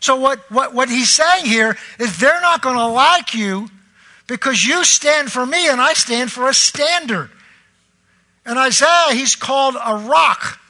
[0.00, 3.68] So what, what, what he's saying here is they're not going to like you
[4.26, 7.30] because you stand for me and I stand for a standard.
[8.44, 10.60] And Isaiah, he's called a rock.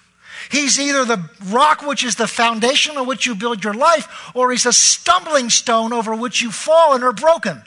[0.50, 4.52] He's either the rock which is the foundation on which you build your life, or
[4.52, 7.62] he's a stumbling stone over which you fall and are broken.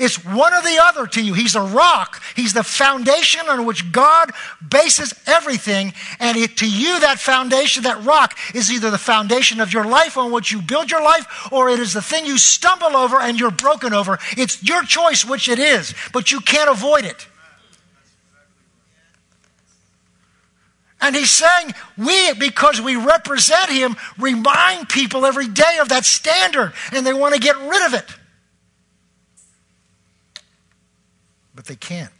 [0.00, 1.34] It's one or the other to you.
[1.34, 2.22] He's a rock.
[2.34, 4.30] He's the foundation on which God
[4.66, 5.92] bases everything.
[6.18, 10.16] And it, to you, that foundation, that rock, is either the foundation of your life
[10.16, 13.38] on which you build your life, or it is the thing you stumble over and
[13.38, 14.18] you're broken over.
[14.38, 17.28] It's your choice which it is, but you can't avoid it.
[21.02, 26.72] And he's saying, we, because we represent him, remind people every day of that standard,
[26.90, 28.06] and they want to get rid of it.
[31.60, 32.12] But they can't.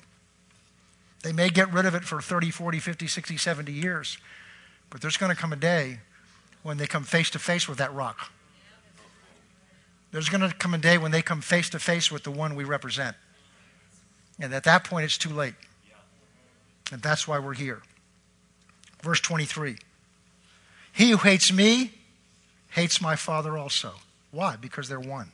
[1.23, 4.19] They may get rid of it for 30, 40, 50, 60, 70 years,
[4.91, 6.01] but there's going to come a day
[6.63, 8.31] when they come face to face with that rock.
[10.13, 12.55] There's going to come a day when they come face to face with the one
[12.55, 13.17] we represent.
[14.39, 15.55] And at that point, it's too late.
[16.93, 17.81] And that's why we're here.
[19.03, 19.79] Verse 23
[20.93, 21.93] He who hates me
[22.73, 23.95] hates my Father also.
[24.33, 24.57] Why?
[24.57, 25.33] Because they're one.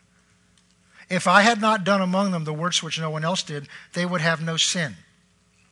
[1.09, 4.05] If I had not done among them the works which no one else did, they
[4.05, 4.97] would have no sin.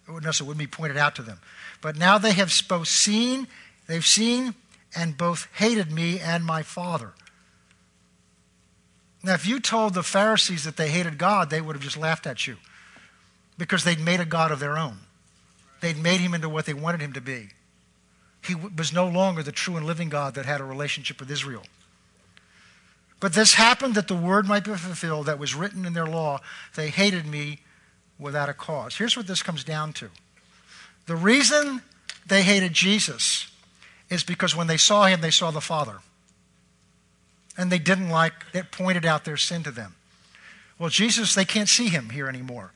[0.06, 1.40] So it wouldn't be pointed out to them.
[1.80, 3.48] But now they have both seen,
[3.86, 4.54] they've seen,
[4.96, 7.12] and both hated me and my Father.
[9.22, 12.26] Now, if you told the Pharisees that they hated God, they would have just laughed
[12.26, 12.58] at you
[13.56, 14.98] because they'd made a God of their own.
[15.80, 17.48] They'd made him into what they wanted him to be.
[18.42, 21.62] He was no longer the true and living God that had a relationship with Israel.
[23.24, 26.42] But this happened that the word might be fulfilled that was written in their law.
[26.74, 27.60] They hated me
[28.18, 28.96] without a cause.
[28.96, 30.10] Here's what this comes down to
[31.06, 31.80] the reason
[32.26, 33.50] they hated Jesus
[34.10, 36.00] is because when they saw him, they saw the Father
[37.56, 39.94] and they didn't like it pointed out their sin to them.
[40.78, 42.72] Well, Jesus, they can't see him here anymore.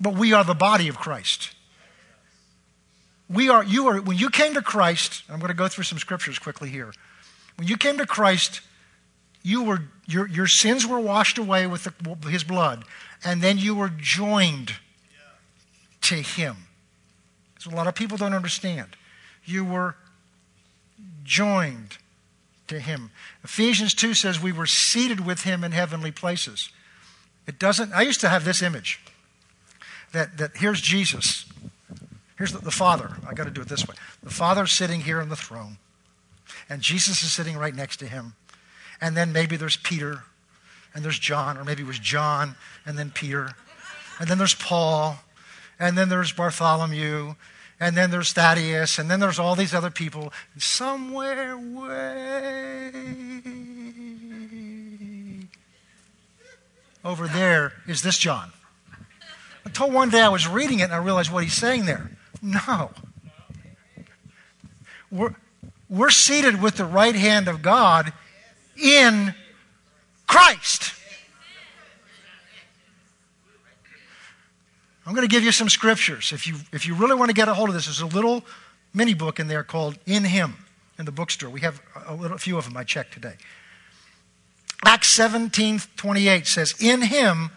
[0.00, 1.56] But we are the body of Christ.
[3.28, 5.98] We are, you are, when you came to Christ, I'm going to go through some
[5.98, 6.92] scriptures quickly here.
[7.58, 8.60] When you came to Christ,
[9.42, 12.84] you were, your, your sins were washed away with the, his blood,
[13.24, 14.76] and then you were joined
[16.02, 16.56] to him.
[17.58, 18.96] So a lot of people don't understand.
[19.44, 19.96] You were
[21.24, 21.98] joined
[22.68, 23.10] to him.
[23.42, 26.70] Ephesians 2 says we were seated with him in heavenly places.
[27.46, 29.00] It doesn't, I used to have this image
[30.12, 31.46] that, that here's Jesus.
[32.36, 33.16] Here's the, the Father.
[33.26, 33.96] I got to do it this way.
[34.22, 35.78] The Father's sitting here on the throne,
[36.68, 38.34] and Jesus is sitting right next to him.
[39.00, 40.24] And then maybe there's Peter,
[40.94, 43.52] and there's John, or maybe it was John, and then Peter.
[44.18, 45.18] And then there's Paul,
[45.78, 47.34] and then there's Bartholomew,
[47.80, 50.32] and then there's Thaddeus, and then there's all these other people.
[50.56, 52.90] Somewhere way
[57.04, 58.52] over there is this John.
[59.64, 62.10] Until one day I was reading it and I realized what he's saying there.
[62.42, 62.90] No.
[65.10, 65.34] We're,
[65.88, 68.12] we're seated with the right hand of God
[68.76, 69.34] in
[70.26, 70.94] Christ.
[75.06, 76.32] I'm going to give you some scriptures.
[76.32, 78.44] If you, if you really want to get a hold of this, there's a little
[78.92, 80.56] mini book in there called In Him
[80.98, 81.48] in the bookstore.
[81.48, 83.34] We have a, little, a few of them I checked today.
[84.84, 87.50] Acts 17 28 says, In Him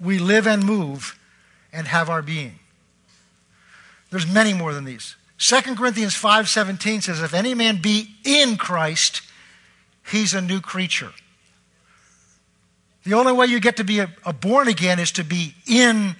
[0.00, 1.16] we live and move
[1.72, 2.58] and have our being.
[4.10, 5.14] There's many more than these.
[5.38, 9.22] 2 Corinthians 5:17 says if any man be in Christ
[10.10, 11.12] he's a new creature.
[13.04, 16.16] The only way you get to be a, a born again is to be in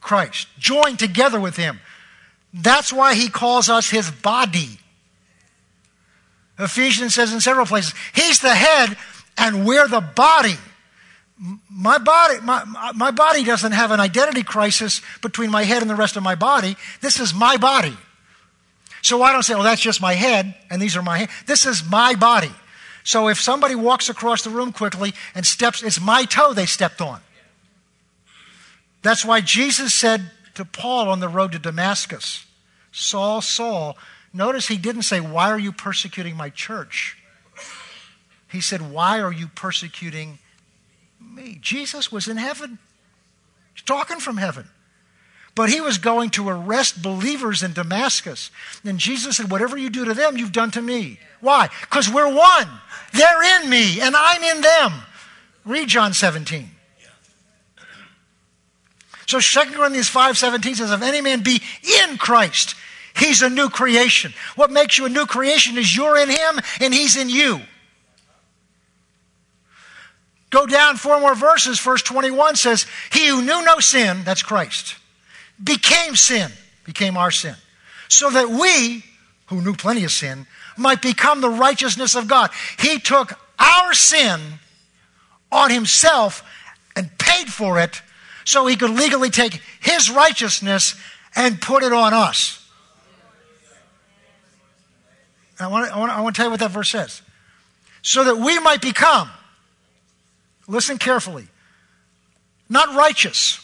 [0.00, 1.80] Christ, joined together with Him.
[2.52, 4.78] That's why He calls us His body.
[6.58, 8.96] Ephesians says in several places, He's the head
[9.38, 10.56] and we're the body.
[11.68, 15.96] My body, my, my body doesn't have an identity crisis between my head and the
[15.96, 16.76] rest of my body.
[17.00, 17.96] This is my body.
[19.02, 21.30] So I don't say, well, that's just my head and these are my hands.
[21.46, 22.52] This is my body.
[23.02, 27.00] So if somebody walks across the room quickly and steps, it's my toe they stepped
[27.00, 27.20] on.
[29.02, 32.46] That's why Jesus said to Paul on the road to Damascus,
[32.92, 33.96] Saul, Saul,
[34.32, 37.16] notice he didn't say, Why are you persecuting my church?
[38.48, 40.38] He said, Why are you persecuting
[41.34, 41.58] me?
[41.60, 42.78] Jesus was in heaven,
[43.74, 44.68] He's talking from heaven.
[45.54, 48.50] But he was going to arrest believers in Damascus.
[48.84, 51.18] And Jesus said, Whatever you do to them, you've done to me.
[51.40, 51.68] Why?
[51.82, 52.68] Because we're one.
[53.12, 54.92] They're in me, and I'm in them.
[55.64, 56.70] Read John 17.
[59.26, 61.62] So 2 Corinthians 5:17 says, if any man be
[62.02, 62.74] in Christ,
[63.16, 64.34] he's a new creation.
[64.56, 67.60] What makes you a new creation is you're in him and he's in you.
[70.52, 71.80] Go down four more verses.
[71.80, 74.96] Verse 21 says, He who knew no sin, that's Christ,
[75.62, 76.52] became sin,
[76.84, 77.56] became our sin,
[78.08, 79.02] so that we,
[79.46, 80.46] who knew plenty of sin,
[80.76, 82.50] might become the righteousness of God.
[82.78, 84.40] He took our sin
[85.50, 86.44] on himself
[86.94, 88.02] and paid for it
[88.44, 90.94] so he could legally take his righteousness
[91.34, 92.58] and put it on us.
[95.58, 97.22] I want, to, I, want to, tell you what that verse says.
[98.02, 99.30] So that we might become,
[100.72, 101.46] listen carefully,
[102.68, 103.60] not righteous,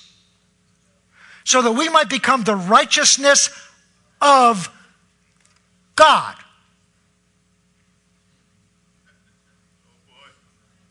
[1.44, 3.50] so that we might become the righteousness
[4.20, 4.68] of
[5.96, 6.34] God.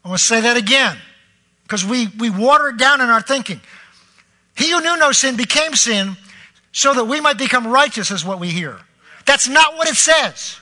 [0.04, 0.98] I want to say that again.
[1.68, 3.60] because we, we water it down in our thinking.
[4.56, 6.16] He who knew no sin became sin
[6.72, 8.80] so that we might become righteous, is what we hear.
[9.26, 10.60] That's not what it says.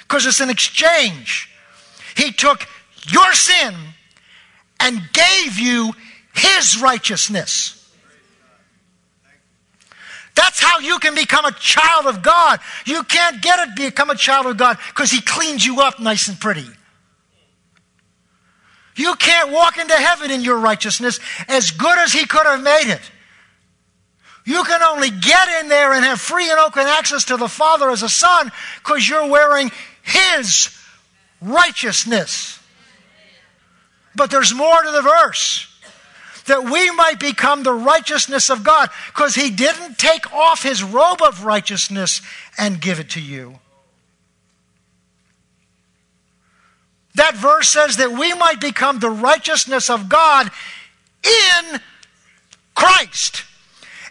[0.00, 1.50] Because it's an exchange.
[2.16, 2.66] He took
[3.12, 3.74] your sin
[4.80, 5.92] and gave you
[6.34, 7.76] his righteousness.
[10.34, 12.60] That's how you can become a child of God.
[12.86, 16.28] You can't get it become a child of God because he cleans you up nice
[16.28, 16.66] and pretty.
[18.96, 22.92] You can't walk into heaven in your righteousness as good as he could have made
[22.92, 23.00] it.
[24.44, 27.90] You can only get in there and have free and open access to the Father
[27.90, 29.70] as a son because you're wearing
[30.02, 30.76] his
[31.40, 32.59] righteousness.
[34.14, 35.66] But there's more to the verse
[36.46, 41.22] that we might become the righteousness of God because he didn't take off his robe
[41.22, 42.22] of righteousness
[42.58, 43.58] and give it to you.
[47.14, 50.50] That verse says that we might become the righteousness of God
[51.22, 51.80] in
[52.74, 53.44] Christ.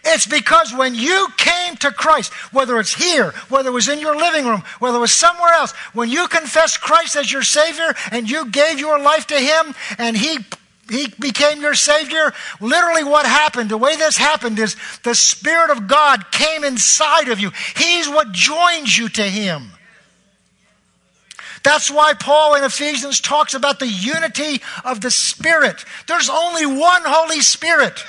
[0.04, 4.16] It's because when you came to Christ, whether it's here, whether it was in your
[4.16, 8.30] living room, whether it was somewhere else, when you confessed Christ as your Savior and
[8.30, 10.38] you gave your life to Him and He
[10.88, 12.32] he became your Savior.
[12.60, 17.38] Literally, what happened, the way this happened is the Spirit of God came inside of
[17.38, 17.52] you.
[17.76, 19.70] He's what joins you to Him.
[21.62, 25.84] That's why Paul in Ephesians talks about the unity of the Spirit.
[26.08, 28.02] There's only one Holy Spirit.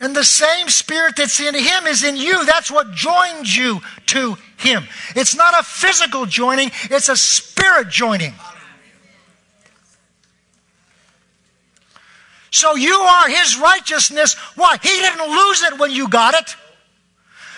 [0.00, 2.44] And the same spirit that's in him is in you.
[2.44, 4.84] That's what joins you to him.
[5.14, 8.34] It's not a physical joining, it's a spirit joining.
[12.50, 14.34] So you are his righteousness.
[14.54, 14.78] Why?
[14.82, 16.56] He didn't lose it when you got it.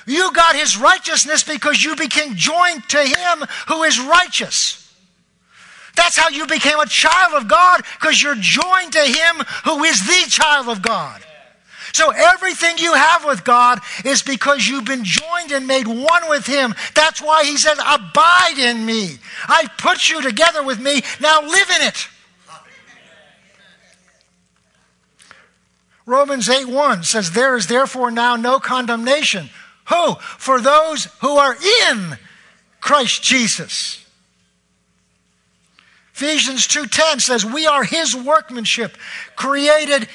[0.07, 4.93] You got his righteousness because you became joined to him who is righteous.
[5.95, 10.05] That's how you became a child of God because you're joined to him who is
[10.07, 11.23] the child of God.
[11.99, 16.47] So everything you have with God is because you've been joined and made one with
[16.47, 16.73] Him.
[16.95, 19.17] That's why He says, Abide in me.
[19.49, 21.03] I put you together with me.
[21.21, 22.09] Now live in it.
[26.07, 29.51] Romans 8 1 says, There is therefore now no condemnation.
[29.89, 30.15] Who?
[30.15, 31.57] For those who are
[31.91, 32.17] in
[32.81, 34.05] Christ Jesus.
[36.21, 38.97] Ephesians 2:10 says we are his workmanship
[39.37, 40.09] created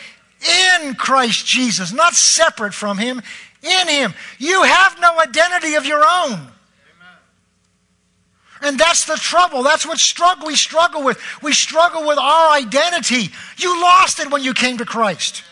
[0.44, 3.22] in Christ Jesus, not separate from Him,
[3.62, 4.14] in Him.
[4.38, 6.48] You have no identity of your own.
[8.62, 9.62] And that's the trouble.
[9.62, 11.20] That's what struggle we struggle with.
[11.42, 13.30] We struggle with our identity.
[13.58, 15.44] You lost it when you came to Christ.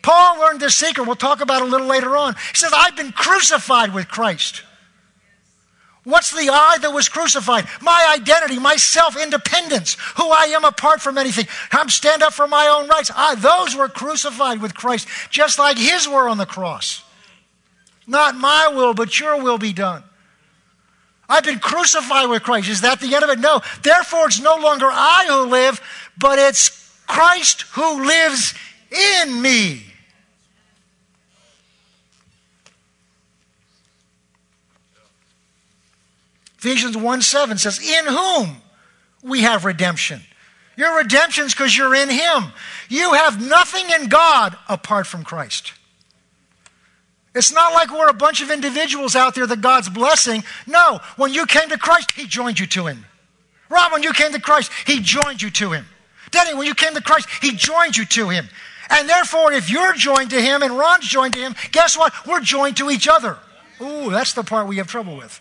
[0.00, 1.06] Paul learned this secret.
[1.06, 2.34] We'll talk about it a little later on.
[2.34, 4.62] He says, I've been crucified with Christ.
[6.08, 7.66] What's the I that was crucified?
[7.82, 11.46] My identity, my self independence, who I am apart from anything.
[11.70, 13.10] I'm stand up for my own rights.
[13.14, 17.04] I, those were crucified with Christ, just like his were on the cross.
[18.06, 20.02] Not my will, but your will be done.
[21.28, 22.70] I've been crucified with Christ.
[22.70, 23.38] Is that the end of it?
[23.38, 23.60] No.
[23.82, 25.78] Therefore, it's no longer I who live,
[26.16, 26.70] but it's
[27.06, 28.54] Christ who lives
[29.20, 29.87] in me.
[36.58, 38.56] Ephesians 1 7 says, In whom
[39.22, 40.20] we have redemption.
[40.76, 42.52] Your redemption is because you're in Him.
[42.88, 45.72] You have nothing in God apart from Christ.
[47.34, 50.44] It's not like we're a bunch of individuals out there that God's blessing.
[50.66, 53.04] No, when you came to Christ, He joined you to Him.
[53.68, 55.86] Rob, when you came to Christ, He joined you to Him.
[56.30, 58.48] Denny, when you came to Christ, He joined you to Him.
[58.90, 62.12] And therefore, if you're joined to Him and Ron's joined to Him, guess what?
[62.26, 63.36] We're joined to each other.
[63.80, 65.40] Ooh, that's the part we have trouble with.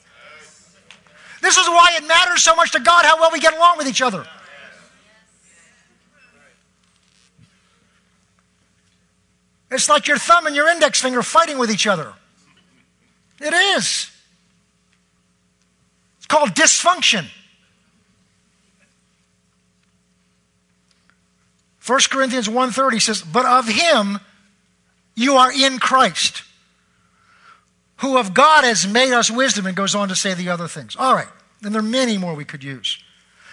[1.48, 3.88] This is why it matters so much to God how well we get along with
[3.88, 4.28] each other.
[9.72, 12.12] It's like your thumb and your index finger fighting with each other.
[13.40, 14.12] It is.
[16.18, 17.28] It's called dysfunction.
[21.80, 24.20] 1 Corinthians 1:30 says, "But of him
[25.16, 26.44] you are in Christ,
[28.00, 30.98] who of God has made us wisdom, and goes on to say the other things.
[30.98, 31.30] All right,
[31.64, 33.02] and there are many more we could use.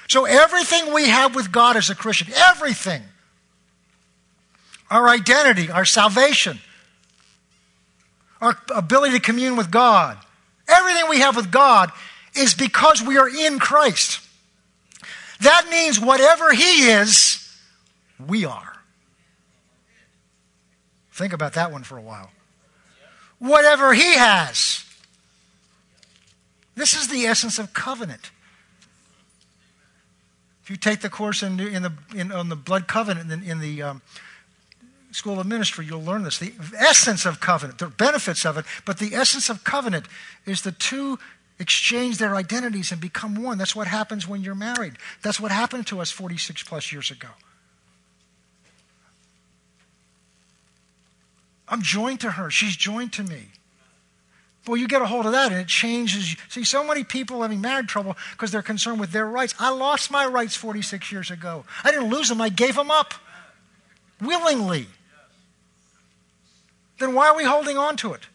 [0.09, 3.03] So, everything we have with God as a Christian, everything,
[4.91, 6.59] our identity, our salvation,
[8.41, 10.19] our ability to commune with God,
[10.69, 11.91] everything we have with God
[12.37, 14.21] is because we are in Christ.
[15.41, 17.59] That means whatever He is,
[18.25, 18.73] we are.
[21.13, 22.31] Think about that one for a while
[23.45, 24.84] whatever he has.
[26.75, 28.31] This is the essence of covenant.
[30.63, 33.61] If you take the course in, in the, in, on the blood covenant in, in
[33.61, 34.03] the um,
[35.13, 36.39] School of Ministry, you'll learn this.
[36.39, 40.07] The essence of covenant, the benefits of it, but the essence of covenant
[40.47, 41.19] is the two
[41.59, 43.59] exchange their identities and become one.
[43.59, 44.95] That's what happens when you're married.
[45.23, 47.29] That's what happened to us 46 plus years ago.
[51.69, 52.51] I'm joined to her.
[52.51, 53.49] She's joined to me.
[54.67, 56.33] Well, you get a hold of that and it changes.
[56.33, 56.39] you.
[56.49, 59.55] See, so many people having marriage trouble because they're concerned with their rights.
[59.59, 61.65] I lost my rights 46 years ago.
[61.83, 63.15] I didn't lose them, I gave them up
[64.21, 64.87] willingly.
[66.99, 68.27] Then why are we holding on to it?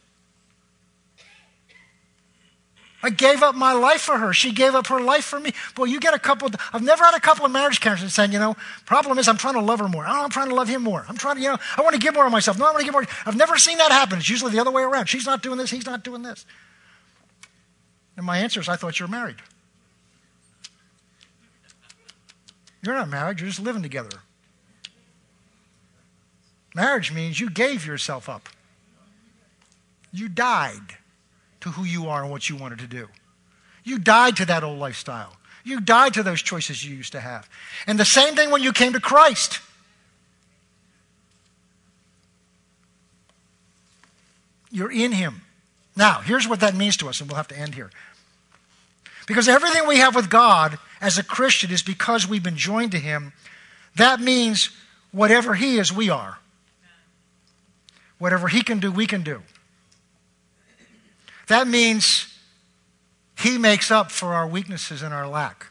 [3.02, 4.34] I gave up my life for her.
[4.34, 5.54] She gave up her life for me.
[5.74, 8.40] Boy, you get a couple, I've never had a couple of marriage counselors saying, you
[8.40, 10.06] know, problem is I'm trying to love her more.
[10.06, 11.06] Oh, I'm trying to love him more.
[11.08, 12.58] I'm trying to, you know, I want to give more of myself.
[12.60, 13.06] No, I want to give more.
[13.26, 14.18] I've never seen that happen.
[14.18, 15.06] It's usually the other way around.
[15.06, 16.46] She's not doing this, he's not doing this.
[18.18, 19.38] And my answer is, I thought you were married.
[22.82, 24.10] You're not married, you're just living together.
[26.76, 28.50] Marriage means you gave yourself up.
[30.12, 30.98] You died
[31.62, 33.08] to who you are and what you wanted to do.
[33.84, 35.36] You died to that old lifestyle.
[35.64, 37.50] You died to those choices you used to have.
[37.86, 39.60] And the same thing when you came to Christ.
[44.72, 45.42] You're in Him.
[45.96, 47.90] Now, here's what that means to us, and we'll have to end here.
[49.28, 53.00] Because everything we have with God as a Christian is because we've been joined to
[53.00, 53.34] Him.
[53.96, 54.70] That means
[55.12, 56.40] whatever He is, we are.
[58.18, 59.42] Whatever He can do, we can do.
[61.50, 62.28] That means
[63.40, 65.66] He makes up for our weaknesses and our lack.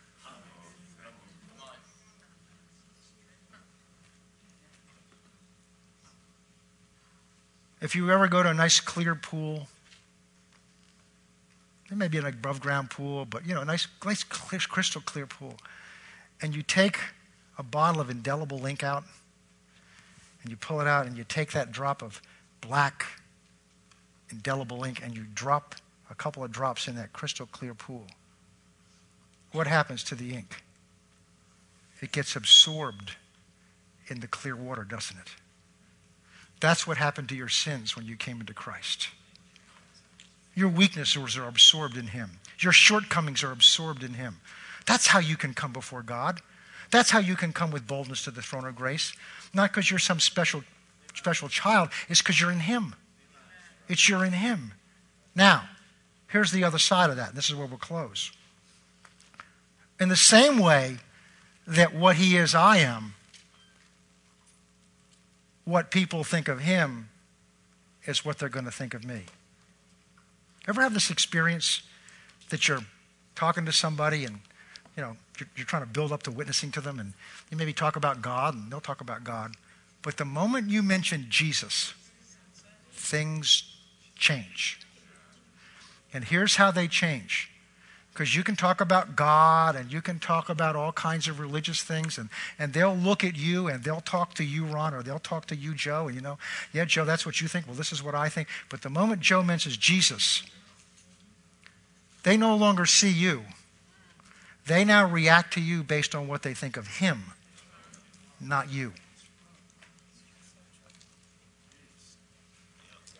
[7.80, 9.68] If you ever go to a nice clear pool,
[11.88, 15.26] it may be an above ground pool, but you know, a nice, nice crystal clear
[15.26, 15.54] pool,
[16.42, 16.98] and you take
[17.56, 19.04] a bottle of indelible ink out,
[20.42, 22.20] and you pull it out, and you take that drop of
[22.60, 23.06] black
[24.30, 25.74] indelible ink and you drop
[26.10, 28.06] a couple of drops in that crystal clear pool,
[29.52, 30.62] what happens to the ink?
[32.00, 33.16] It gets absorbed
[34.08, 35.30] in the clear water, doesn't it?
[36.60, 39.08] That's what happened to your sins when you came into Christ.
[40.54, 42.40] Your weaknesses are absorbed in Him.
[42.58, 44.40] Your shortcomings are absorbed in Him.
[44.86, 46.40] That's how you can come before God.
[46.90, 49.12] That's how you can come with boldness to the throne of grace.
[49.54, 50.64] Not because you're some special,
[51.14, 52.94] special child, it's because you're in Him.
[53.88, 54.74] It's you're in Him.
[55.34, 55.68] Now,
[56.28, 57.34] here's the other side of that.
[57.34, 58.30] This is where we'll close.
[59.98, 60.98] In the same way
[61.66, 63.14] that what He is, I am,
[65.64, 67.08] what people think of Him
[68.06, 69.22] is what they're going to think of me.
[70.66, 71.82] Ever have this experience
[72.50, 72.84] that you're
[73.34, 74.40] talking to somebody and
[74.96, 77.12] you know you're, you're, trying to build up the witnessing to them and
[77.50, 79.54] you maybe talk about God and they'll talk about God,
[80.02, 81.94] but the moment you mention Jesus,
[82.92, 83.77] things
[84.18, 84.80] change.
[86.12, 87.50] And here's how they change.
[88.12, 91.84] Because you can talk about God and you can talk about all kinds of religious
[91.84, 95.20] things, and, and they'll look at you and they'll talk to you, Ron, or they'll
[95.20, 96.36] talk to you, Joe, and you know,
[96.72, 97.68] yeah, Joe, that's what you think.
[97.68, 98.48] Well, this is what I think.
[98.68, 100.42] But the moment Joe mentions Jesus,
[102.24, 103.44] they no longer see you.
[104.66, 107.22] They now react to you based on what they think of him,
[108.40, 108.94] not you.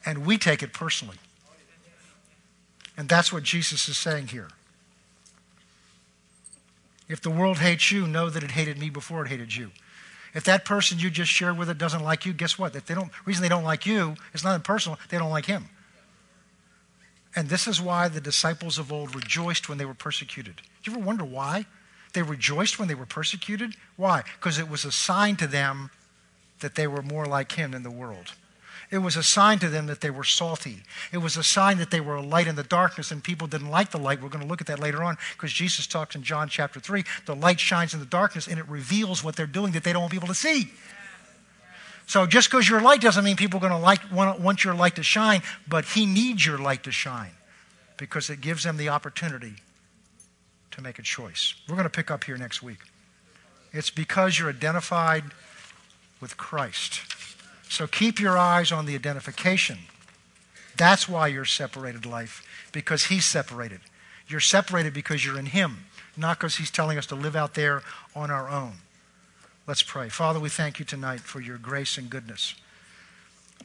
[0.04, 1.16] And we take it personally.
[2.96, 4.48] And that's what Jesus is saying here.
[7.08, 9.70] If the world hates you, know that it hated me before it hated you.
[10.34, 12.76] If that person you just shared with it doesn't like you, guess what?
[12.76, 15.68] If they don't, reason they don't like you, it's not impersonal, they don't like him.
[17.34, 20.56] And this is why the disciples of old rejoiced when they were persecuted.
[20.56, 21.66] Do you ever wonder why?
[22.12, 23.74] They rejoiced when they were persecuted?
[23.96, 24.22] Why?
[24.38, 25.90] Because it was a sign to them
[26.60, 28.32] that they were more like him than the world.
[28.90, 30.78] It was a sign to them that they were salty.
[31.12, 33.70] It was a sign that they were a light in the darkness, and people didn't
[33.70, 34.22] like the light.
[34.22, 37.04] We're going to look at that later on because Jesus talks in John chapter 3
[37.26, 40.02] the light shines in the darkness, and it reveals what they're doing that they don't
[40.02, 40.70] want people to see.
[42.06, 44.74] So just because your light doesn't mean people are going to like, want, want your
[44.74, 47.32] light to shine, but He needs your light to shine
[47.98, 49.56] because it gives them the opportunity
[50.70, 51.54] to make a choice.
[51.68, 52.78] We're going to pick up here next week.
[53.72, 55.24] It's because you're identified
[56.22, 57.02] with Christ.
[57.68, 59.78] So keep your eyes on the identification.
[60.76, 62.42] That's why you're separated life,
[62.72, 63.80] because He's separated.
[64.26, 67.82] You're separated because you're in Him, not because He's telling us to live out there
[68.14, 68.74] on our own.
[69.66, 70.08] Let's pray.
[70.08, 72.54] Father, we thank you tonight for your grace and goodness.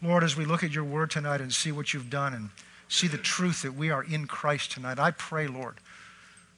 [0.01, 2.49] Lord, as we look at your word tonight and see what you've done and
[2.89, 5.75] see the truth that we are in Christ tonight, I pray, Lord,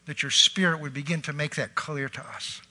[0.08, 2.62] that your Spirit would begin to make that clear to us.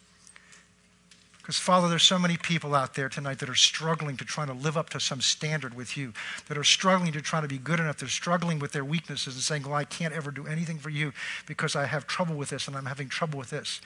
[1.44, 4.54] Because, Father, there's so many people out there tonight that are struggling to try to
[4.54, 6.14] live up to some standard with you,
[6.48, 7.98] that are struggling to try to be good enough.
[7.98, 11.12] They're struggling with their weaknesses and saying, Well, I can't ever do anything for you
[11.44, 13.82] because I have trouble with this and I'm having trouble with this.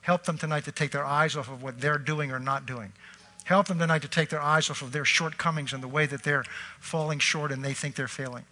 [0.00, 2.94] Help them tonight to take their eyes off of what they're doing or not doing.
[3.44, 6.22] Help them tonight to take their eyes off of their shortcomings and the way that
[6.22, 6.44] they're
[6.78, 8.46] falling short and they think they're failing.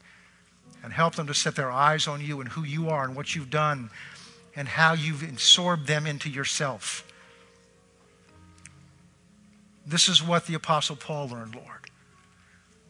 [0.84, 3.34] And help them to set their eyes on you and who you are and what
[3.34, 3.89] you've done
[4.55, 7.07] and how you've absorbed them into yourself.
[9.89, 11.91] This is what the Apostle Paul learned, Lord,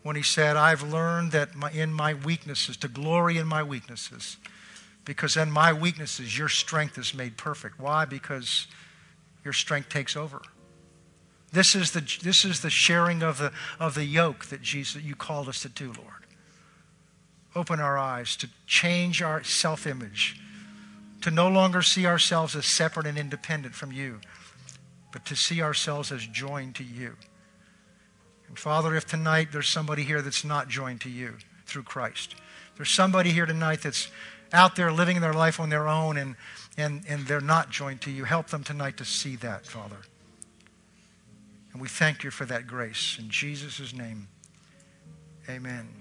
[0.02, 4.36] when he said, I've learned that my, in my weaknesses, to glory in my weaknesses,
[5.04, 7.78] because in my weaknesses, your strength is made perfect.
[7.78, 8.04] Why?
[8.04, 8.66] Because
[9.44, 10.42] your strength takes over.
[11.52, 15.14] This is the, this is the sharing of the, of the yoke that Jesus, you
[15.14, 16.26] called us to do, Lord.
[17.54, 20.40] Open our eyes to change our self image,
[21.22, 24.20] to no longer see ourselves as separate and independent from you,
[25.12, 27.16] but to see ourselves as joined to you.
[28.48, 31.34] And Father, if tonight there's somebody here that's not joined to you
[31.66, 32.34] through Christ,
[32.76, 34.10] there's somebody here tonight that's
[34.52, 36.36] out there living their life on their own and,
[36.76, 39.98] and, and they're not joined to you, help them tonight to see that, Father.
[41.72, 43.16] And we thank you for that grace.
[43.18, 44.28] In Jesus' name,
[45.48, 45.97] amen.